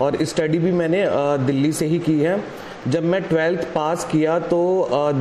और 0.00 0.24
स्टडी 0.24 0.58
भी 0.58 0.72
मैंने 0.72 1.04
दिल्ली 1.46 1.72
से 1.72 1.86
ही 1.86 1.98
की 2.00 2.18
है। 2.20 2.42
जब 2.88 3.04
मैं 3.04 3.22
ट्वेल्थ 3.22 3.66
पास 3.74 4.08
किया 4.12 4.38
तो 4.40 4.60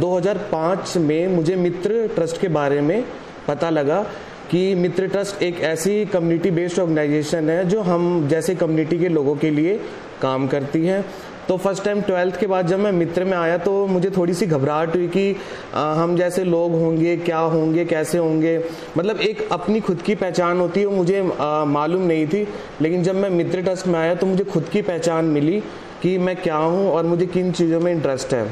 2005 0.02 0.98
में 1.00 1.28
मुझे 1.36 1.56
मित्र 1.58 2.08
ट्रस्ट 2.16 2.42
के 2.42 2.48
बारे 2.58 2.82
में 2.82 3.04
पता 3.48 3.70
लगा 3.70 4.06
कि 4.52 4.74
मित्र 4.76 5.08
ट्रस्ट 5.08 5.42
एक 5.44 5.60
ऐसी 5.62 6.04
कम्युनिटी 6.06 6.52
बेस्ड 6.52 6.80
ऑर्गेनाइजेशन 6.80 7.50
है 7.50 7.64
जो 7.70 7.82
हम 7.82 8.28
जैसे 8.28 8.56
कम्युनिटी 8.56 9.00
के 9.00 9.10
लोगों 9.10 9.36
के 9.36 9.50
लिए 9.50 9.80
काम 10.22 10.48
करती 10.48 10.86
है। 10.86 11.04
तो 11.48 11.56
फ़र्स्ट 11.58 11.84
टाइम 11.84 12.02
ट्वेल्थ 12.02 12.40
के 12.40 12.48
बाद 12.48 12.68
जब 12.68 12.80
मैं 12.80 12.92
मित्र 12.92 13.24
में 13.26 13.36
आया 13.38 13.58
तो 13.58 13.86
मुझे 13.88 14.10
थोड़ी 14.10 14.34
सी 14.34 14.46
घबराहट 14.46 14.96
हुई 14.96 15.08
कि 15.08 15.36
आ, 15.74 15.94
हम 15.94 16.16
जैसे 16.18 16.44
लोग 16.44 16.72
होंगे 16.74 17.16
क्या 17.18 17.38
होंगे 17.38 17.86
कैसे 17.86 18.18
होंगे? 18.18 18.58
मतलब 18.98 19.20
एक 19.20 19.48
अपनी 19.52 19.80
खुद 19.80 20.02
की 20.02 20.16
पहचान 20.16 20.60
होती 20.60 20.80
है 20.80 20.86
वो 20.86 20.96
मुझे 20.96 21.22
मालूम 21.68 22.02
नहीं 22.02 22.28
थी। 22.28 22.48
लेकिन 22.82 23.04
जब 23.04 23.16
मैं 23.16 23.30
मित्र 23.30 23.62
ट्रस्ट 23.62 23.88
में 23.88 24.00
आया 24.00 24.16
तो 24.16 24.26
मुझे 24.26 24.44
खुद 24.44 24.70
की 24.72 24.82
पहचान 24.82 25.26
मिली 25.26 25.60
कि 26.02 26.18
मैं 26.18 26.36
क्या 26.36 26.56
हूँ 26.56 26.90
और 26.92 27.06
मुझे 27.06 27.26
किन 27.26 27.52
चीज़ों 27.52 27.80
में 27.80 27.92
इंटरेस्ट 27.92 28.34
है। 28.34 28.46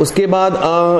उसके 0.00 0.26
बाद 0.26 0.58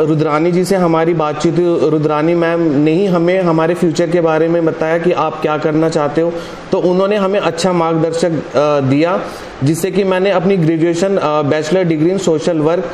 रुद्रानी 0.09 0.51
जी 0.53 0.65
से 0.65 0.77
हमारी 0.77 1.15
बातचीत 1.15 1.59
हुई 1.59 1.89
रुद्रानी 1.91 2.35
मैम 2.35 2.61
ने 2.75 2.93
ही 2.93 3.07
हमें 3.07 3.41
हमारे 3.41 3.75
फ्यूचर 3.75 4.11
के 4.11 4.21
बारे 4.21 4.49
में 4.49 4.65
बताया 4.65 4.99
कि 4.99 5.13
आप 5.13 5.41
क्या 5.43 5.57
करना 5.59 5.89
चाहते 5.89 6.21
हो। 6.21 6.33
तो 6.73 6.79
उन्होंने 6.81 7.17
हमें 7.17 7.39
अच्छा 7.41 7.73
मार्गदर्शक 7.73 8.31
दिया, 8.85 9.19
जिससे 9.65 9.91
कि 9.91 10.05
मैंने 10.05 10.31
अपनी 10.31 10.57
graduation 10.57 11.19
bachelor 11.51 11.85
degree 11.85 12.11
in 12.11 12.19
social 12.19 12.59
work 12.59 12.91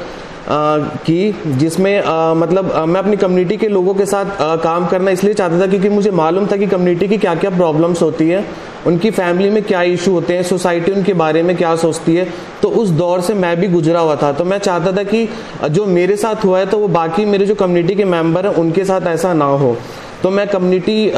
की 0.48 1.56
जिसमें 1.58 2.02
मतलब 2.36 2.74
मैं 2.88 3.00
अपनी 3.00 3.16
कम्युनिटी 3.16 3.56
के 3.56 3.68
लोगों 3.68 3.94
के 3.94 4.06
साथ 4.06 4.26
काम 4.62 4.86
करना 4.86 5.10
इसलिए 5.10 5.34
चाहता 5.34 5.60
था 5.60 5.66
क्योंकि 5.66 5.88
मुझे 5.88 6.10
मालूम 6.10 6.46
था 6.46 6.56
कि 6.56 6.66
कम्युनिटी 6.66 7.08
की 7.08 7.18
क्या 7.18 7.34
क्या 7.34 7.50
प्रॉब्लम्स 7.50 8.02
होती 8.02 8.28
है 8.28 8.44
उनकी 8.86 9.10
फैमिली 9.10 9.50
में 9.50 9.62
क्या 9.62 9.82
इशू 9.82 10.12
होते 10.12 10.34
हैं 10.34 10.42
सोसाइटी 10.42 10.92
उनके 10.92 11.12
बारे 11.12 11.42
में 11.42 11.56
क्या 11.56 11.74
सोचती 11.76 12.14
है। 12.16 12.26
तो 12.62 12.68
उस 12.70 12.88
दौर 12.90 13.20
से 13.20 13.34
मैं 13.34 13.56
भी 13.60 13.68
गुजरा 13.68 14.00
हुआ 14.00 14.16
था। 14.16 14.32
तो 14.32 14.44
मैं 14.44 14.58
चाहता 14.58 14.92
था 14.92 15.02
कि 15.02 15.28
जो 15.70 15.86
मेरे 15.86 16.16
साथ 16.16 16.44
हुआ 16.44 16.58
है 16.58 16.66
तो 16.66 16.78
वो 16.78 16.88
बाकी 16.88 17.24
मेरे 17.24 17.46
जो 17.46 17.54
कम्युनिटी 17.54 17.94
के 17.94 18.04
मेंबर 18.04 18.46
हैं 18.46 18.54
उनके 18.54 18.84
साथ 18.84 19.06
ऐसा 19.06 19.32
ना 19.34 19.44
हो। 19.44 19.76
तो 20.22 20.30
मैं 20.30 20.46
कम्युनिटी 20.48 21.12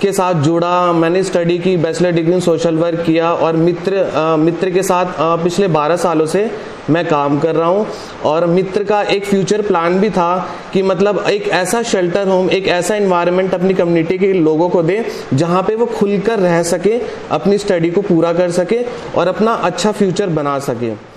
के 0.00 0.12
साथ 0.12 0.34
जुड़ा 0.42 0.92
मैंने 0.92 1.22
स्टडी 1.22 1.58
की 1.58 1.76
बैचलर 1.76 2.12
डिग्री 2.12 2.40
सोशल 2.40 2.76
वर्क 2.76 3.00
किया 3.00 3.32
और 3.32 3.56
मित्र 3.56 4.04
आ, 4.04 4.36
मित्र 4.36 4.70
के 4.70 4.82
साथ 4.82 5.20
आ, 5.20 5.36
पिछले 5.36 5.68
12 5.68 5.96
सालों 5.96 6.26
से 6.26 6.50
मैं 6.90 7.04
काम 7.08 7.38
कर 7.40 7.54
रहा 7.54 7.68
हूँ। 7.68 7.86
और 8.24 8.46
मित्र 8.46 8.84
का 8.84 9.02
एक 9.02 9.24
फ्यूचर 9.24 9.62
प्लान 9.62 9.98
भी 10.00 10.10
था 10.10 10.48
कि 10.72 10.82
मतलब 10.82 11.24
एक 11.28 11.48
ऐसा 11.48 11.82
शेल्टर 11.82 12.28
होम 12.28 12.50
एक 12.50 12.68
ऐसा 12.68 12.94
इन्वायरमेंट 12.96 13.54
अपनी 13.54 13.74
कम्युनिटी 13.74 14.18
के 14.18 14.32
लोगों 14.32 14.68
को 14.68 14.82
दे, 14.82 15.04
जहाँ 15.34 15.62
पे 15.62 15.74
वो 15.74 15.86
खुलकर 15.88 16.38
रह 16.38 16.62
सके, 16.62 17.00
अपनी 17.30 17.58
स्टडी 17.58 17.90
को 17.90 18.02
पूरा 18.02 18.32
कर 18.32 18.50
सके 18.52 18.84
और 19.16 19.28
अपना 19.28 19.52
अच्छा 19.52 19.92
फ्यूचर 19.92 20.28
बना 20.30 20.58
सके। 20.60 21.15